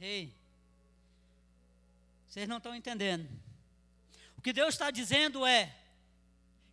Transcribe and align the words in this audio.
Ei, 0.00 0.32
vocês 2.28 2.48
não 2.48 2.58
estão 2.58 2.74
entendendo. 2.74 3.28
O 4.36 4.40
que 4.40 4.52
Deus 4.52 4.74
está 4.74 4.90
dizendo 4.90 5.44
é 5.44 5.74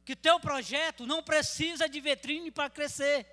que 0.04 0.16
teu 0.16 0.40
projeto 0.40 1.08
não 1.08 1.24
precisa 1.24 1.90
de 1.90 2.00
vitrine 2.00 2.51
para 2.51 2.69
crescer. 2.69 3.25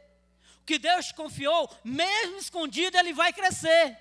O 0.62 0.64
que 0.64 0.78
Deus 0.78 1.12
confiou, 1.12 1.68
mesmo 1.84 2.38
escondido, 2.38 2.96
ele 2.96 3.12
vai 3.12 3.32
crescer. 3.32 3.98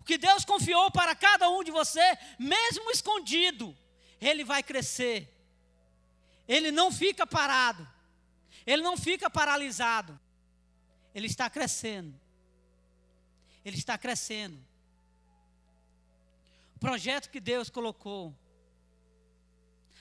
O 0.00 0.04
que 0.04 0.18
Deus 0.18 0.44
confiou 0.44 0.90
para 0.90 1.14
cada 1.14 1.48
um 1.48 1.64
de 1.64 1.70
você, 1.70 2.18
mesmo 2.38 2.90
escondido, 2.90 3.74
ele 4.20 4.44
vai 4.44 4.62
crescer. 4.62 5.32
Ele 6.46 6.70
não 6.70 6.92
fica 6.92 7.26
parado. 7.26 7.88
Ele 8.66 8.82
não 8.82 8.96
fica 8.96 9.30
paralisado. 9.30 10.18
Ele 11.14 11.26
está 11.26 11.48
crescendo. 11.48 12.18
Ele 13.64 13.76
está 13.76 13.96
crescendo. 13.96 14.58
Projeto 16.78 17.30
que 17.30 17.40
Deus 17.40 17.68
colocou 17.68 18.34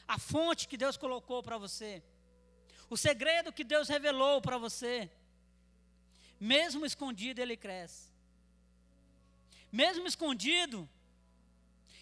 a 0.07 0.17
fonte 0.17 0.67
que 0.67 0.77
Deus 0.77 0.95
colocou 0.95 1.43
para 1.43 1.57
você, 1.57 2.01
o 2.89 2.95
segredo 2.95 3.51
que 3.51 3.63
Deus 3.63 3.89
revelou 3.89 4.41
para 4.41 4.57
você, 4.57 5.11
mesmo 6.39 6.85
escondido, 6.85 7.41
ele 7.41 7.57
cresce. 7.57 8.09
Mesmo 9.69 10.07
escondido, 10.07 10.87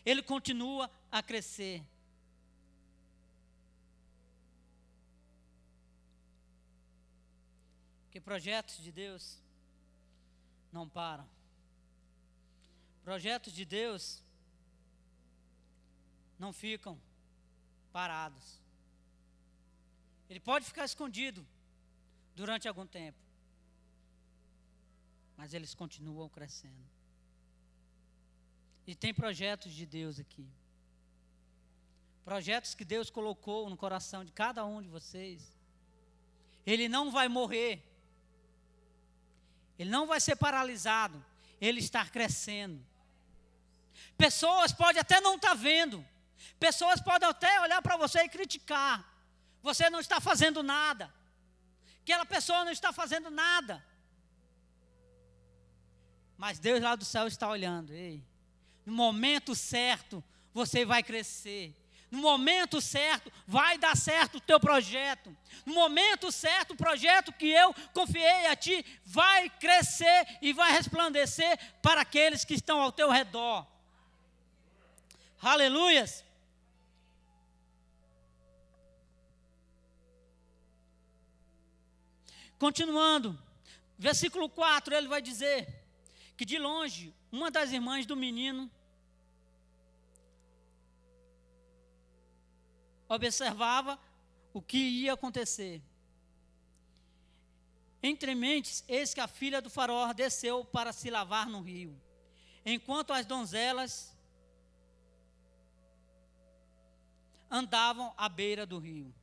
ele 0.06 0.22
continua 0.22 0.92
a 1.12 1.24
crescer. 1.24 1.84
Que 8.12 8.22
projetos 8.22 8.78
de 8.78 8.92
Deus 8.92 9.42
não 10.72 10.88
param. 10.88 11.28
Projetos 13.04 13.52
de 13.52 13.66
Deus 13.66 14.24
não 16.38 16.52
ficam 16.52 17.00
parados. 17.92 18.60
Ele 20.30 20.40
pode 20.40 20.66
ficar 20.66 20.86
escondido 20.86 21.46
durante 22.36 22.68
algum 22.68 22.86
tempo, 22.86 23.18
mas 25.38 25.54
eles 25.54 25.74
continuam 25.74 26.28
crescendo. 26.30 26.96
E 28.88 28.94
tem 28.94 29.14
projetos 29.14 29.74
de 29.74 29.86
Deus 29.86 30.20
aqui. 30.20 30.48
Projetos 32.24 32.74
que 32.74 32.86
Deus 32.86 33.10
colocou 33.10 33.70
no 33.70 33.78
coração 33.78 34.24
de 34.24 34.32
cada 34.32 34.66
um 34.66 34.82
de 34.82 34.88
vocês. 34.88 35.56
Ele 36.66 36.88
não 36.88 37.12
vai 37.12 37.28
morrer. 37.28 37.84
Ele 39.78 39.90
não 39.90 40.08
vai 40.08 40.20
ser 40.20 40.36
paralisado. 40.36 41.24
Ele 41.60 41.80
está 41.80 42.06
crescendo. 42.06 42.84
Pessoas 44.18 44.72
podem 44.72 45.00
até 45.00 45.20
não 45.20 45.36
estar 45.36 45.50
tá 45.50 45.54
vendo, 45.54 46.06
Pessoas 46.60 47.02
podem 47.02 47.28
até 47.28 47.62
olhar 47.62 47.82
para 47.82 47.98
você 47.98 48.20
e 48.24 48.30
criticar. 48.30 49.04
Você 49.62 49.90
não 49.90 50.00
está 50.00 50.20
fazendo 50.20 50.62
nada. 50.62 51.14
Aquela 52.02 52.26
pessoa 52.26 52.64
não 52.64 52.72
está 52.72 52.94
fazendo 52.94 53.32
nada. 53.32 53.84
Mas 56.38 56.60
Deus 56.60 56.82
lá 56.82 56.96
do 56.96 57.06
céu 57.06 57.28
está 57.28 57.50
olhando. 57.50 57.94
Ei, 57.94 58.24
no 58.86 58.94
momento 58.94 59.56
certo, 59.56 60.24
você 60.54 60.86
vai 60.86 61.02
crescer. 61.02 61.76
No 62.12 62.20
momento 62.20 62.80
certo, 62.80 63.32
vai 63.48 63.78
dar 63.78 63.98
certo 63.98 64.36
o 64.38 64.42
teu 64.42 64.60
projeto. 64.60 65.36
No 65.66 65.74
momento 65.74 66.32
certo, 66.32 66.72
o 66.72 66.78
projeto 66.78 67.34
que 67.34 67.50
eu 67.50 67.74
confiei 67.94 68.46
a 68.48 68.56
ti 68.56 68.86
vai 69.04 69.50
crescer 69.50 70.38
e 70.42 70.54
vai 70.54 70.72
resplandecer 70.72 71.58
para 71.82 72.02
aqueles 72.02 72.46
que 72.46 72.54
estão 72.54 72.80
ao 72.80 72.92
teu 72.92 73.10
redor. 73.10 73.66
Aleluias. 75.46 76.26
Continuando, 82.58 83.38
versículo 83.96 84.50
4, 84.50 84.96
ele 84.96 85.08
vai 85.08 85.22
dizer 85.22 85.86
que 86.36 86.46
de 86.46 86.58
longe, 86.58 87.14
uma 87.32 87.52
das 87.52 87.72
irmãs 87.72 88.08
do 88.08 88.16
menino 88.16 88.72
observava 93.08 94.00
o 94.52 94.60
que 94.60 94.80
ia 94.80 95.14
acontecer. 95.14 95.80
Entre 98.02 98.34
mentes, 98.34 98.84
eis 98.88 99.14
que 99.14 99.22
a 99.22 99.28
filha 99.28 99.62
do 99.62 99.70
faraó 99.70 100.12
desceu 100.12 100.66
para 100.66 100.92
se 100.92 101.12
lavar 101.12 101.48
no 101.48 101.62
rio, 101.62 101.96
enquanto 102.66 103.14
as 103.14 103.28
donzelas 103.28 104.15
andavam 107.56 108.14
à 108.18 108.28
beira 108.28 108.66
do 108.66 108.78
rio. 108.78 109.14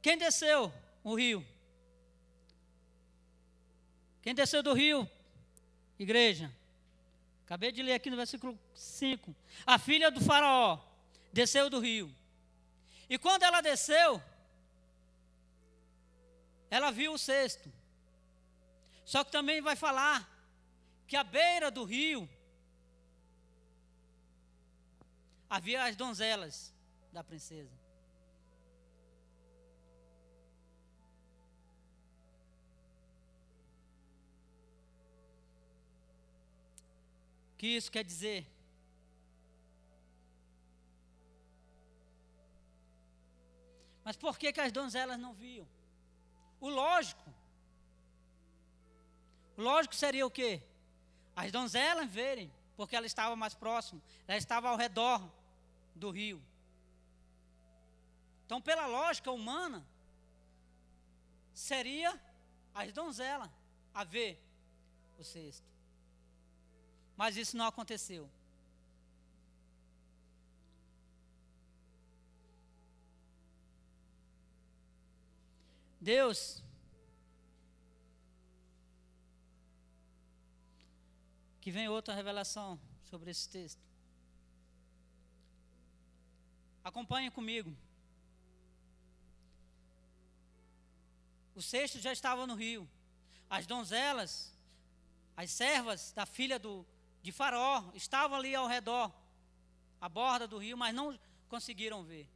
Quem 0.00 0.18
desceu 0.18 0.72
o 1.04 1.14
rio? 1.14 1.46
Quem 4.20 4.34
desceu 4.34 4.62
do 4.62 4.72
rio? 4.72 5.08
Igreja. 5.96 6.52
Acabei 7.44 7.70
de 7.70 7.82
ler 7.82 7.94
aqui 7.94 8.10
no 8.10 8.16
versículo 8.16 8.58
5. 8.74 9.34
A 9.64 9.78
filha 9.78 10.10
do 10.10 10.20
faraó 10.20 10.80
desceu 11.32 11.70
do 11.70 11.78
rio. 11.78 12.12
E 13.08 13.16
quando 13.18 13.44
ela 13.44 13.60
desceu, 13.60 14.20
ela 16.68 16.90
viu 16.90 17.12
o 17.12 17.18
cesto. 17.18 17.72
Só 19.04 19.22
que 19.22 19.30
também 19.30 19.60
vai 19.60 19.76
falar 19.76 20.28
que 21.06 21.14
à 21.14 21.22
beira 21.22 21.70
do 21.70 21.84
rio 21.84 22.28
havia 25.54 25.84
as 25.84 25.94
donzelas 25.94 26.72
da 27.12 27.22
princesa. 27.22 27.70
que 37.58 37.66
isso 37.66 37.92
quer 37.92 38.02
dizer? 38.02 38.44
Mas 44.02 44.16
por 44.16 44.36
que, 44.36 44.52
que 44.52 44.60
as 44.60 44.72
donzelas 44.72 45.16
não 45.16 45.32
viam? 45.32 45.68
O 46.60 46.68
lógico. 46.68 47.22
O 49.56 49.62
lógico 49.62 49.94
seria 49.94 50.26
o 50.26 50.30
quê? 50.30 50.60
As 51.36 51.52
donzelas 51.52 52.10
verem, 52.10 52.50
porque 52.74 52.96
ela 52.96 53.06
estava 53.06 53.36
mais 53.36 53.54
próxima, 53.54 54.02
ela 54.26 54.38
estava 54.38 54.70
ao 54.70 54.76
redor 54.76 55.22
do 55.94 56.10
rio. 56.10 56.42
Então, 58.46 58.60
pela 58.60 58.86
lógica 58.86 59.30
humana, 59.30 59.86
seria 61.52 62.20
as 62.74 62.92
donzelas 62.92 63.50
a 63.94 64.04
ver 64.04 64.42
o 65.18 65.24
cesto. 65.24 65.66
Mas 67.16 67.36
isso 67.36 67.56
não 67.56 67.66
aconteceu. 67.66 68.28
Deus 76.00 76.62
que 81.60 81.70
vem 81.70 81.88
outra 81.88 82.12
revelação 82.12 82.78
sobre 83.04 83.30
esse 83.30 83.48
texto. 83.48 83.91
Acompanhe 86.84 87.30
comigo. 87.30 87.76
O 91.54 91.62
cesto 91.62 92.00
já 92.00 92.12
estava 92.12 92.46
no 92.46 92.54
rio. 92.54 92.88
As 93.48 93.66
donzelas, 93.66 94.52
as 95.36 95.50
servas 95.50 96.12
da 96.12 96.24
filha 96.24 96.58
do, 96.58 96.86
de 97.22 97.30
Faraó 97.30 97.90
estavam 97.94 98.36
ali 98.36 98.54
ao 98.54 98.66
redor, 98.66 99.12
à 100.00 100.08
borda 100.08 100.46
do 100.46 100.58
rio, 100.58 100.76
mas 100.76 100.94
não 100.94 101.18
conseguiram 101.48 102.02
ver. 102.02 102.28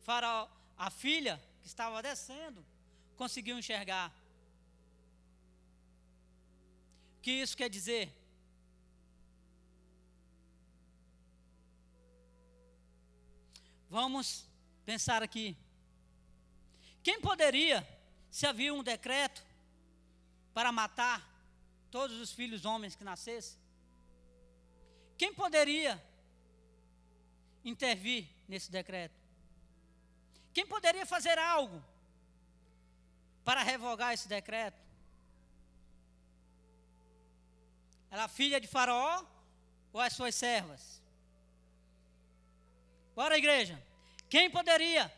Faraó, 0.00 0.48
a 0.76 0.90
filha 0.90 1.42
que 1.60 1.66
estava 1.66 2.02
descendo, 2.02 2.64
conseguiu 3.16 3.58
enxergar. 3.58 4.10
O 7.18 7.20
que 7.20 7.32
isso 7.32 7.56
quer 7.56 7.68
dizer? 7.68 8.19
Vamos 13.90 14.46
pensar 14.86 15.20
aqui. 15.20 15.56
Quem 17.02 17.20
poderia, 17.20 17.86
se 18.30 18.46
havia 18.46 18.72
um 18.72 18.84
decreto 18.84 19.42
para 20.54 20.70
matar 20.70 21.28
todos 21.90 22.20
os 22.20 22.30
filhos 22.30 22.64
homens 22.64 22.94
que 22.94 23.02
nascessem? 23.02 23.58
Quem 25.18 25.34
poderia 25.34 26.00
intervir 27.64 28.28
nesse 28.46 28.70
decreto? 28.70 29.18
Quem 30.54 30.64
poderia 30.64 31.04
fazer 31.04 31.36
algo 31.36 31.82
para 33.44 33.64
revogar 33.64 34.14
esse 34.14 34.28
decreto? 34.28 34.80
Ela 38.08 38.24
é 38.24 38.28
filha 38.28 38.60
de 38.60 38.68
Faraó 38.68 39.24
ou 39.92 40.00
as 40.00 40.12
suas 40.12 40.36
servas? 40.36 41.02
Bora, 43.14 43.36
igreja. 43.36 43.80
Quem 44.28 44.50
poderia? 44.50 45.12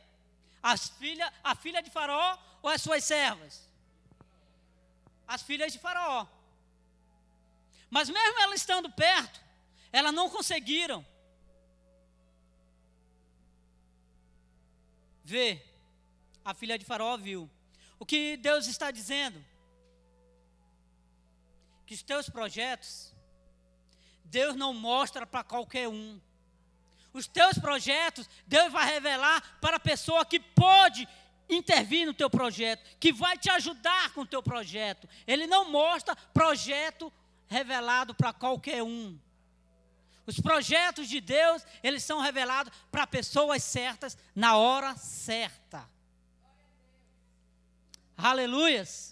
As 0.62 0.88
filha, 0.88 1.32
a 1.42 1.54
filha 1.54 1.82
de 1.82 1.90
Faraó 1.90 2.38
ou 2.62 2.70
as 2.70 2.80
suas 2.80 3.04
servas? 3.04 3.68
As 5.26 5.42
filhas 5.42 5.72
de 5.72 5.78
Faraó. 5.78 6.26
Mas 7.90 8.08
mesmo 8.08 8.40
elas 8.40 8.60
estando 8.60 8.90
perto, 8.90 9.40
elas 9.92 10.14
não 10.14 10.30
conseguiram 10.30 11.04
ver. 15.22 15.68
A 16.44 16.54
filha 16.54 16.78
de 16.78 16.84
Faraó 16.84 17.16
viu. 17.16 17.50
O 17.98 18.06
que 18.06 18.36
Deus 18.36 18.66
está 18.66 18.90
dizendo? 18.90 19.44
Que 21.86 21.94
os 21.94 22.02
teus 22.02 22.28
projetos, 22.28 23.14
Deus 24.24 24.56
não 24.56 24.72
mostra 24.72 25.26
para 25.26 25.44
qualquer 25.44 25.88
um. 25.88 26.20
Os 27.12 27.26
teus 27.26 27.58
projetos, 27.58 28.28
Deus 28.46 28.72
vai 28.72 28.86
revelar 28.86 29.58
para 29.60 29.76
a 29.76 29.80
pessoa 29.80 30.24
que 30.24 30.40
pode 30.40 31.06
intervir 31.48 32.06
no 32.06 32.14
teu 32.14 32.30
projeto, 32.30 32.82
que 32.98 33.12
vai 33.12 33.36
te 33.36 33.50
ajudar 33.50 34.12
com 34.14 34.22
o 34.22 34.26
teu 34.26 34.42
projeto. 34.42 35.08
Ele 35.26 35.46
não 35.46 35.70
mostra 35.70 36.16
projeto 36.16 37.12
revelado 37.48 38.14
para 38.14 38.32
qualquer 38.32 38.82
um. 38.82 39.18
Os 40.26 40.40
projetos 40.40 41.08
de 41.08 41.20
Deus, 41.20 41.66
eles 41.82 42.02
são 42.04 42.20
revelados 42.20 42.72
para 42.90 43.06
pessoas 43.06 43.62
certas, 43.62 44.16
na 44.34 44.56
hora 44.56 44.96
certa. 44.96 45.88
Aleluias. 48.16 49.11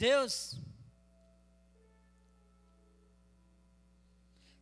Deus 0.00 0.56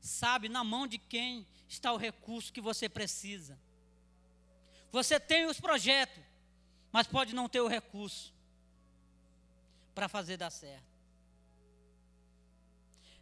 sabe 0.01 0.49
na 0.49 0.65
mão 0.65 0.85
de 0.85 0.99
quem 0.99 1.47
está 1.69 1.93
o 1.93 1.97
recurso 1.97 2.53
que 2.53 2.61
você 2.61 2.89
precisa. 2.89 3.57
Você 4.91 5.21
tem 5.21 5.47
os 5.47 5.61
projetos, 5.61 6.21
mas 6.91 7.07
pode 7.07 7.37
não 7.37 7.49
ter 7.49 7.61
o 7.61 7.69
recurso 7.69 8.35
para 9.95 10.09
fazer 10.09 10.37
dar 10.37 10.51
certo. 10.51 10.89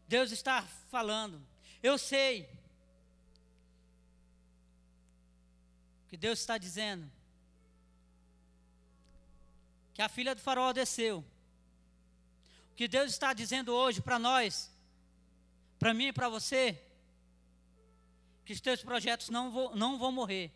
Deus 0.09 0.33
está 0.33 0.63
falando, 0.89 1.47
eu 1.83 1.99
sei 1.99 2.49
que 6.09 6.17
Deus 6.17 6.39
está 6.39 6.57
dizendo 6.57 7.13
que 9.93 10.01
a 10.01 10.09
filha 10.09 10.35
do 10.35 10.41
farol 10.41 10.73
desceu 10.73 11.23
que 12.77 12.87
Deus 12.87 13.11
está 13.11 13.33
dizendo 13.33 13.73
hoje 13.73 14.03
para 14.03 14.19
nós, 14.19 14.71
para 15.79 15.95
mim 15.95 16.09
e 16.09 16.13
para 16.13 16.29
você, 16.29 16.81
que 18.45 18.53
os 18.53 18.61
teus 18.61 18.83
projetos 18.83 19.31
não, 19.31 19.51
vou, 19.51 19.75
não 19.75 19.99
vão 19.99 20.13
morrer. 20.13 20.53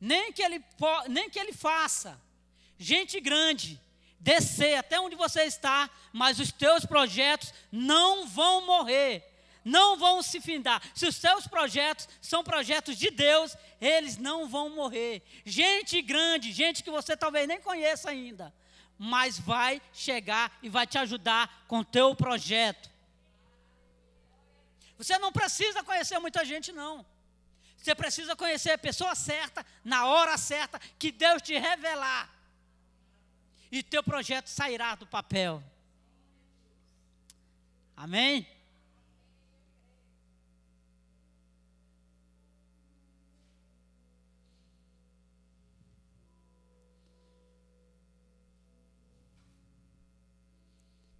Nem 0.00 0.32
que, 0.32 0.42
ele, 0.42 0.62
nem 1.08 1.30
que 1.30 1.38
ele 1.38 1.52
faça 1.52 2.20
gente 2.76 3.20
grande 3.20 3.80
descer 4.18 4.74
até 4.76 4.98
onde 5.00 5.14
você 5.16 5.42
está, 5.42 5.88
mas 6.12 6.40
os 6.40 6.50
teus 6.50 6.84
projetos 6.84 7.52
não 7.70 8.26
vão 8.26 8.66
morrer, 8.66 9.22
não 9.64 9.96
vão 9.96 10.22
se 10.22 10.40
findar. 10.40 10.82
Se 10.94 11.06
os 11.06 11.18
teus 11.18 11.46
projetos 11.46 12.08
são 12.20 12.44
projetos 12.44 12.96
de 12.96 13.10
Deus, 13.10 13.56
eles 13.80 14.16
não 14.16 14.48
vão 14.48 14.68
morrer. 14.68 15.22
Gente 15.44 16.00
grande, 16.02 16.52
gente 16.52 16.82
que 16.82 16.90
você 16.90 17.16
talvez 17.16 17.48
nem 17.48 17.60
conheça 17.60 18.10
ainda, 18.10 18.52
mas 18.98 19.38
vai 19.38 19.80
chegar 19.92 20.56
e 20.62 20.68
vai 20.68 20.86
te 20.86 20.98
ajudar 20.98 21.64
com 21.66 21.78
o 21.78 21.84
teu 21.84 22.14
projeto. 22.14 22.90
Você 24.98 25.18
não 25.18 25.32
precisa 25.32 25.82
conhecer 25.82 26.18
muita 26.18 26.44
gente, 26.44 26.70
não. 26.70 27.04
Você 27.76 27.94
precisa 27.94 28.36
conhecer 28.36 28.70
a 28.70 28.78
pessoa 28.78 29.14
certa, 29.14 29.64
na 29.84 30.06
hora 30.06 30.38
certa, 30.38 30.78
que 30.98 31.10
Deus 31.10 31.42
te 31.42 31.58
revelar. 31.58 32.32
E 33.70 33.82
teu 33.82 34.02
projeto 34.02 34.46
sairá 34.46 34.94
do 34.94 35.06
papel. 35.06 35.62
Amém? 37.96 38.46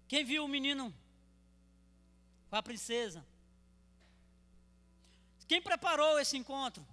Quem 0.07 0.23
viu 0.23 0.45
o 0.45 0.47
menino 0.47 0.93
com 2.49 2.55
a 2.55 2.63
princesa? 2.63 3.25
Quem 5.47 5.61
preparou 5.61 6.19
esse 6.19 6.37
encontro? 6.37 6.85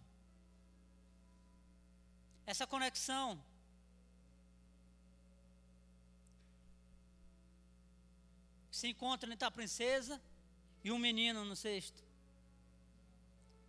Essa 2.47 2.67
conexão? 2.67 3.43
Se 8.71 8.89
encontra 8.89 9.33
entre 9.33 9.47
a 9.47 9.51
princesa 9.51 10.21
e 10.83 10.91
um 10.91 10.99
menino 10.99 11.45
no 11.45 11.55
cesto. 11.55 12.03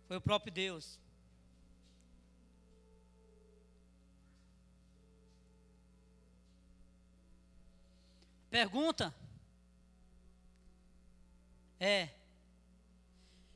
Foi 0.08 0.16
o 0.16 0.20
próprio 0.20 0.52
Deus. 0.52 0.98
Pergunta: 8.50 9.14
é. 11.84 12.14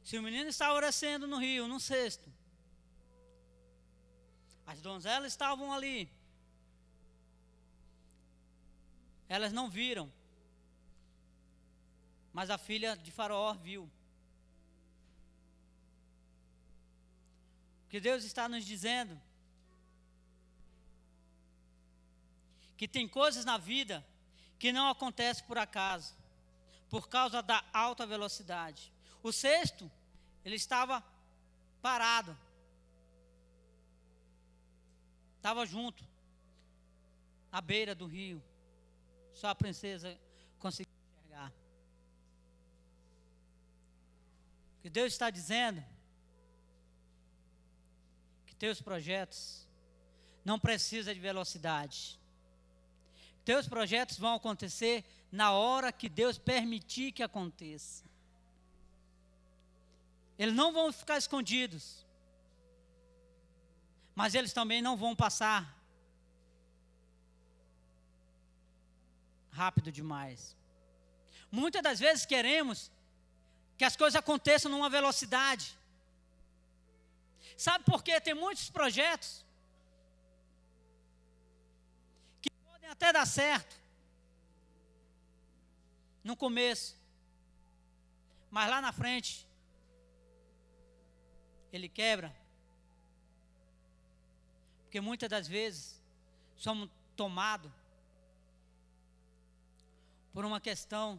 Se 0.03 0.19
o 0.19 0.23
menino 0.23 0.49
está 0.49 0.73
orecendo 0.73 1.27
no 1.27 1.39
rio, 1.39 1.67
num 1.67 1.79
cesto, 1.79 2.33
as 4.67 4.81
donzelas 4.81 5.33
estavam 5.33 5.73
ali. 5.73 6.11
Elas 9.29 9.53
não 9.53 9.69
viram. 9.69 10.13
Mas 12.33 12.51
a 12.51 12.59
filha 12.59 12.97
de 12.97 13.11
Faraó 13.11 13.55
viu. 13.55 13.85
O 17.85 17.89
que 17.89 18.01
Deus 18.01 18.25
está 18.25 18.49
nos 18.49 18.65
dizendo? 18.65 19.19
Que 22.77 22.87
tem 22.87 23.09
coisas 23.09 23.45
na 23.45 23.57
vida 23.57 24.07
que 24.59 24.71
não 24.73 24.89
acontecem 24.89 25.45
por 25.47 25.57
acaso 25.57 26.19
por 26.89 27.09
causa 27.09 27.43
da 27.43 27.65
alta 27.73 28.07
velocidade. 28.07 28.93
O 29.23 29.33
sexto, 29.33 29.91
ele 30.45 30.57
estava 30.57 31.05
parado. 31.83 32.37
Estava 35.37 35.65
junto, 35.67 36.05
à 37.53 37.61
beira 37.61 37.95
do 37.95 38.07
rio. 38.07 38.43
Só 39.33 39.49
a 39.49 39.55
princesa 39.55 40.19
conseguiu 40.59 40.93
enxergar. 41.17 41.53
O 44.79 44.81
que 44.83 44.91
Deus 44.91 45.13
está 45.13 45.31
dizendo? 45.31 45.85
Que 48.47 48.55
teus 48.55 48.81
projetos 48.81 49.67
não 50.45 50.59
precisam 50.59 51.15
de 51.15 51.21
velocidade. 51.21 52.19
Teus 53.45 53.69
projetos 53.69 54.19
vão 54.19 54.35
acontecer 54.35 55.05
na 55.31 55.53
hora 55.53 55.93
que 55.93 56.09
Deus 56.09 56.39
permitir 56.39 57.13
que 57.13 57.23
aconteça. 57.23 58.05
Eles 60.39 60.55
não 60.55 60.73
vão 60.73 60.93
ficar 60.93 61.19
escondidos, 61.19 62.07
mas 64.15 64.35
eles 64.35 64.53
também 64.53 64.81
não 64.81 64.97
vão 64.97 65.15
passar 65.15 65.77
rápido 69.51 69.91
demais. 69.91 70.57
Muitas 71.51 71.83
das 71.83 71.99
vezes 71.99 72.25
queremos 72.25 72.91
que 73.77 73.85
as 73.85 73.97
coisas 73.97 74.17
aconteçam 74.17 74.71
numa 74.71 74.89
velocidade. 74.89 75.77
Sabe 77.57 77.85
por 77.85 78.03
quê? 78.05 78.21
Tem 78.21 78.35
muitos 78.35 78.71
projetos 78.71 79.45
que 82.41 82.51
podem 82.51 82.89
até 82.89 83.13
dar 83.13 83.27
certo, 83.27 83.75
no 86.29 86.37
começo. 86.37 86.95
Mas 88.51 88.69
lá 88.69 88.83
na 88.83 88.93
frente, 88.93 89.49
ele 91.73 91.89
quebra. 91.89 92.31
Porque 94.83 95.01
muitas 95.01 95.29
das 95.31 95.49
vezes 95.49 96.03
somos 96.55 96.91
tomados 97.17 97.73
por 100.35 100.45
uma 100.45 100.61
questão 100.61 101.19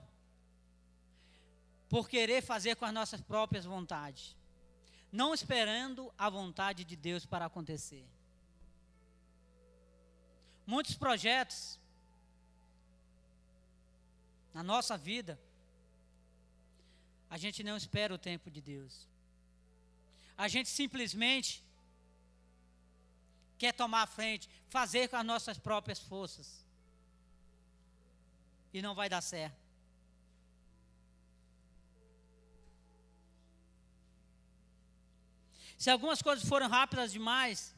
por 1.90 2.08
querer 2.08 2.44
fazer 2.44 2.76
com 2.76 2.86
as 2.86 2.94
nossas 2.94 3.20
próprias 3.20 3.66
vontades, 3.66 4.38
não 5.12 5.34
esperando 5.34 6.14
a 6.16 6.30
vontade 6.30 6.84
de 6.84 6.96
Deus 6.96 7.26
para 7.26 7.46
acontecer. 7.46 8.06
Muitos 10.68 10.94
projetos 10.94 11.80
na 14.54 14.64
nossa 14.64 14.98
vida, 14.98 15.40
a 17.30 17.38
gente 17.38 17.64
não 17.64 17.78
espera 17.78 18.14
o 18.14 18.18
tempo 18.18 18.50
de 18.50 18.62
Deus. 18.62 19.08
A 20.38 20.48
gente 20.48 20.70
simplesmente 20.70 21.64
quer 23.58 23.74
tomar 23.74 24.04
a 24.04 24.08
frente, 24.08 24.50
fazer 24.70 25.10
com 25.10 25.18
as 25.18 25.26
nossas 25.26 25.58
próprias 25.58 26.00
forças. 26.00 26.66
E 28.74 28.82
não 28.82 28.96
vai 28.96 29.10
dar 29.10 29.22
certo. 29.22 29.58
Se 35.78 35.90
algumas 35.90 36.22
coisas 36.22 36.48
foram 36.48 36.68
rápidas 36.68 37.12
demais, 37.12 37.74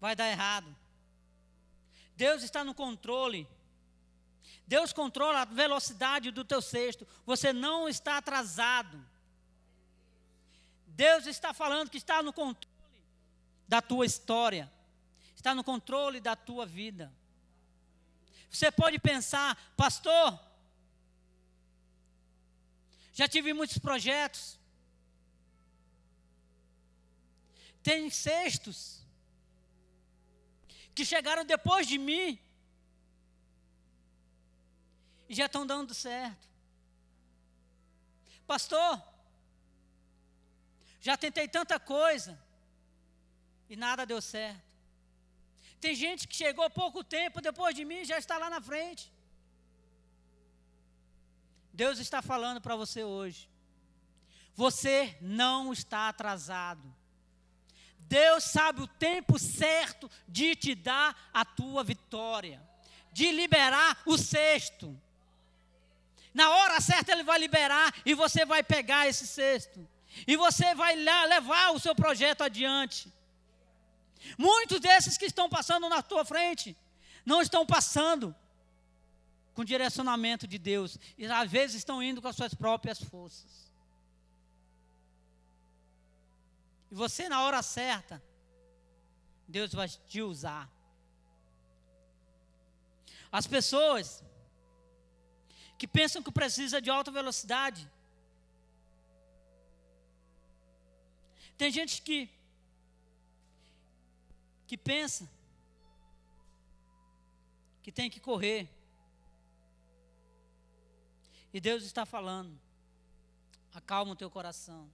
vai 0.00 0.16
dar 0.16 0.28
errado. 0.30 0.74
Deus 2.16 2.42
está 2.42 2.64
no 2.64 2.74
controle. 2.74 3.46
Deus 4.68 4.92
controla 4.92 5.42
a 5.42 5.44
velocidade 5.44 6.30
do 6.30 6.44
teu 6.44 6.62
cesto. 6.62 7.04
Você 7.26 7.52
não 7.52 7.88
está 7.88 8.18
atrasado. 8.18 9.04
Deus 10.86 11.26
está 11.26 11.52
falando 11.52 11.90
que 11.90 11.96
está 11.96 12.22
no 12.22 12.32
controle 12.32 12.68
da 13.66 13.82
tua 13.82 14.06
história. 14.06 14.70
Está 15.34 15.54
no 15.54 15.64
controle 15.64 16.20
da 16.20 16.36
tua 16.36 16.64
vida. 16.64 17.12
Você 18.48 18.70
pode 18.70 18.98
pensar, 18.98 19.56
pastor, 19.76 20.38
já 23.12 23.26
tive 23.26 23.52
muitos 23.52 23.78
projetos, 23.78 24.58
Tem 27.88 28.10
cestos 28.10 29.00
que 30.94 31.06
chegaram 31.06 31.42
depois 31.42 31.86
de 31.86 31.96
mim 31.96 32.38
e 35.28 35.34
já 35.34 35.46
estão 35.46 35.66
dando 35.66 35.92
certo. 35.94 36.48
Pastor, 38.46 39.02
já 41.00 41.16
tentei 41.16 41.46
tanta 41.46 41.78
coisa 41.78 42.38
e 43.68 43.76
nada 43.76 44.06
deu 44.06 44.20
certo. 44.20 44.66
Tem 45.80 45.94
gente 45.94 46.26
que 46.26 46.34
chegou 46.34 46.68
pouco 46.70 47.04
tempo 47.04 47.40
depois 47.40 47.74
de 47.74 47.84
mim 47.84 47.98
e 47.98 48.04
já 48.04 48.18
está 48.18 48.36
lá 48.38 48.50
na 48.50 48.60
frente. 48.60 49.12
Deus 51.72 51.98
está 51.98 52.20
falando 52.20 52.60
para 52.60 52.74
você 52.74 53.04
hoje. 53.04 53.48
Você 54.54 55.16
não 55.20 55.72
está 55.72 56.08
atrasado. 56.08 56.92
Deus 58.00 58.42
sabe 58.44 58.80
o 58.82 58.88
tempo 58.88 59.38
certo 59.38 60.10
de 60.26 60.56
te 60.56 60.74
dar 60.74 61.30
a 61.32 61.44
tua 61.44 61.84
vitória, 61.84 62.60
de 63.12 63.30
liberar 63.30 64.02
o 64.06 64.18
cesto. 64.18 65.00
Na 66.40 66.50
hora 66.56 66.80
certa 66.80 67.10
Ele 67.12 67.24
vai 67.30 67.38
liberar 67.44 67.92
e 68.06 68.14
você 68.14 68.44
vai 68.52 68.62
pegar 68.62 69.08
esse 69.08 69.26
cesto. 69.26 69.80
E 70.24 70.36
você 70.36 70.68
vai 70.82 70.94
levar 71.34 71.70
o 71.72 71.80
seu 71.84 71.94
projeto 72.02 72.42
adiante. 72.42 73.12
Muitos 74.46 74.78
desses 74.78 75.16
que 75.18 75.26
estão 75.26 75.48
passando 75.48 75.88
na 75.88 76.00
tua 76.00 76.24
frente 76.24 76.76
não 77.26 77.40
estão 77.42 77.66
passando 77.66 78.34
com 79.52 79.64
direcionamento 79.64 80.46
de 80.46 80.58
Deus. 80.58 80.96
E 81.16 81.26
às 81.26 81.50
vezes 81.50 81.76
estão 81.78 82.00
indo 82.00 82.22
com 82.22 82.28
as 82.28 82.36
suas 82.36 82.54
próprias 82.54 83.02
forças. 83.02 83.52
E 86.90 86.94
você, 86.94 87.28
na 87.28 87.42
hora 87.42 87.60
certa, 87.62 88.22
Deus 89.48 89.72
vai 89.72 89.88
te 89.88 90.22
usar. 90.22 90.70
As 93.30 93.46
pessoas 93.46 94.22
que 95.78 95.86
pensam 95.86 96.22
que 96.22 96.32
precisa 96.32 96.82
de 96.82 96.90
alta 96.90 97.10
velocidade. 97.10 97.88
Tem 101.56 101.70
gente 101.70 102.02
que 102.02 102.28
que 104.66 104.76
pensa 104.76 105.26
que 107.82 107.90
tem 107.90 108.10
que 108.10 108.20
correr. 108.20 108.68
E 111.54 111.60
Deus 111.60 111.84
está 111.84 112.04
falando: 112.04 112.60
acalma 113.72 114.12
o 114.12 114.16
teu 114.16 114.30
coração. 114.30 114.90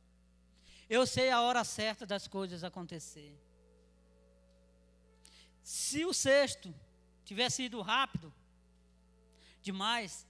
Eu 0.88 1.06
sei 1.06 1.30
a 1.30 1.40
hora 1.40 1.64
certa 1.64 2.06
das 2.06 2.28
coisas 2.28 2.62
acontecer. 2.62 3.36
Se 5.62 6.04
o 6.04 6.12
sexto 6.12 6.72
tivesse 7.24 7.62
ido 7.64 7.80
rápido 7.80 8.32
demais, 9.62 10.26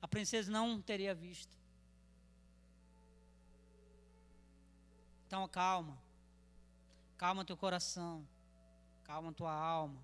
a 0.00 0.08
princesa 0.08 0.50
não 0.50 0.80
teria 0.80 1.14
visto. 1.14 1.56
Então 5.26 5.46
calma. 5.48 5.98
Calma 7.16 7.44
teu 7.44 7.56
coração. 7.56 8.26
Calma 9.04 9.32
tua 9.32 9.52
alma. 9.52 10.00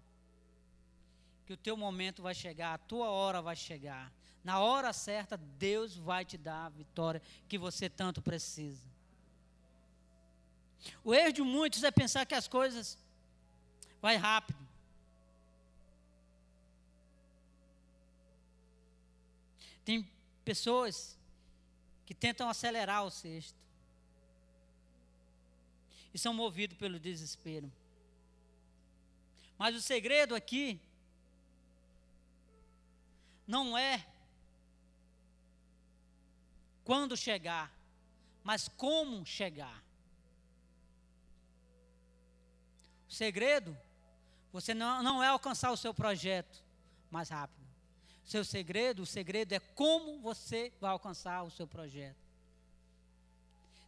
Que 1.46 1.52
o 1.52 1.56
teu 1.56 1.76
momento 1.76 2.22
vai 2.22 2.34
chegar, 2.34 2.74
a 2.74 2.78
tua 2.78 3.10
hora 3.10 3.40
vai 3.40 3.54
chegar. 3.54 4.12
Na 4.42 4.60
hora 4.60 4.92
certa, 4.92 5.36
Deus 5.36 5.96
vai 5.96 6.24
te 6.24 6.36
dar 6.36 6.66
a 6.66 6.68
vitória 6.68 7.22
que 7.48 7.56
você 7.56 7.88
tanto 7.88 8.20
precisa. 8.20 8.86
O 11.02 11.14
erro 11.14 11.32
de 11.32 11.42
muitos 11.42 11.82
é 11.82 11.90
pensar 11.90 12.26
que 12.26 12.34
as 12.34 12.48
coisas 12.48 12.98
vai 14.02 14.16
rápido. 14.16 14.63
Tem 19.84 20.08
pessoas 20.44 21.18
que 22.06 22.14
tentam 22.14 22.48
acelerar 22.48 23.04
o 23.04 23.10
cesto 23.10 23.58
e 26.12 26.18
são 26.18 26.32
movidos 26.32 26.76
pelo 26.76 26.98
desespero. 26.98 27.70
Mas 29.58 29.74
o 29.74 29.80
segredo 29.80 30.34
aqui 30.34 30.80
não 33.46 33.76
é 33.76 34.06
quando 36.84 37.16
chegar, 37.16 37.72
mas 38.42 38.68
como 38.68 39.24
chegar. 39.24 39.82
O 43.08 43.12
segredo, 43.12 43.76
você 44.52 44.74
não, 44.74 45.02
não 45.02 45.22
é 45.22 45.28
alcançar 45.28 45.70
o 45.72 45.76
seu 45.76 45.94
projeto 45.94 46.62
mais 47.10 47.28
rápido. 47.28 47.63
Seu 48.24 48.44
segredo, 48.44 49.02
o 49.02 49.06
segredo 49.06 49.52
é 49.52 49.60
como 49.60 50.18
você 50.20 50.72
vai 50.80 50.90
alcançar 50.90 51.42
o 51.42 51.50
seu 51.50 51.66
projeto. 51.66 52.24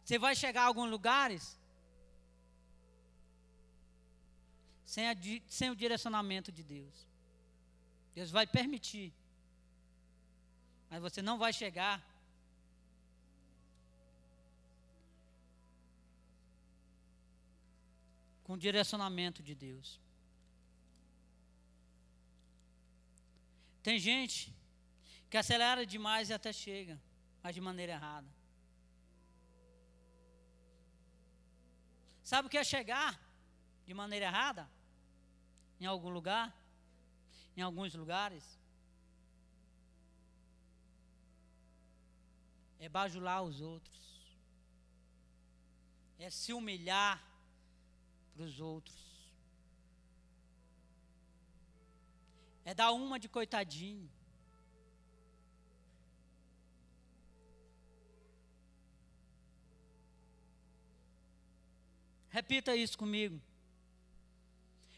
Você 0.03 0.17
vai 0.17 0.35
chegar 0.35 0.63
a 0.63 0.65
alguns 0.67 0.89
lugares 0.89 1.59
sem, 4.85 5.09
a, 5.09 5.15
sem 5.47 5.69
o 5.69 5.75
direcionamento 5.75 6.51
de 6.51 6.63
Deus. 6.63 7.07
Deus 8.15 8.31
vai 8.31 8.47
permitir. 8.47 9.13
Mas 10.89 11.01
você 11.01 11.21
não 11.21 11.37
vai 11.37 11.51
chegar 11.51 12.01
com 18.43 18.53
o 18.53 18.57
direcionamento 18.57 19.43
de 19.43 19.53
Deus. 19.53 19.99
Tem 23.87 23.97
gente 23.97 24.53
que 25.29 25.37
acelera 25.37 25.85
demais 25.85 26.29
e 26.29 26.33
até 26.33 26.51
chega, 26.51 27.01
mas 27.41 27.55
de 27.55 27.61
maneira 27.61 27.93
errada. 27.93 28.27
Sabe 32.21 32.47
o 32.47 32.51
que 32.51 32.57
é 32.57 32.65
chegar 32.65 33.17
de 33.85 33.93
maneira 33.93 34.25
errada? 34.25 34.69
Em 35.79 35.85
algum 35.85 36.09
lugar? 36.09 36.53
Em 37.55 37.61
alguns 37.61 37.95
lugares? 37.95 38.59
É 42.77 42.89
bajular 42.89 43.41
os 43.41 43.61
outros. 43.61 44.37
É 46.19 46.29
se 46.29 46.51
humilhar 46.51 47.25
para 48.33 48.43
os 48.43 48.59
outros. 48.59 49.06
É 52.69 52.73
dar 52.73 52.91
uma 52.91 53.17
de 53.17 53.29
coitadinho. 53.29 54.11
Repita 62.29 62.75
isso 62.75 62.97
comigo. 62.97 63.41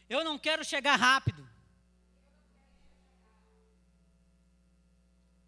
Eu 0.08 0.24
não 0.24 0.36
quero 0.36 0.64
chegar 0.64 0.96
rápido. 0.96 1.48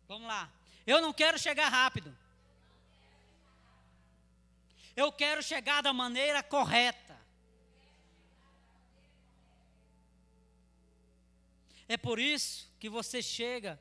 Vamos 0.06 0.28
lá. 0.28 0.48
Eu 0.86 1.02
não 1.02 1.12
quero 1.12 1.36
chegar 1.40 1.68
rápido. 1.70 2.16
Eu 4.94 5.10
quero 5.10 5.42
chegar 5.42 5.82
da 5.82 5.92
maneira 5.92 6.40
correta. 6.40 7.20
É 11.88 11.96
por 11.96 12.18
isso 12.18 12.70
que 12.78 12.88
você 12.88 13.22
chega, 13.22 13.80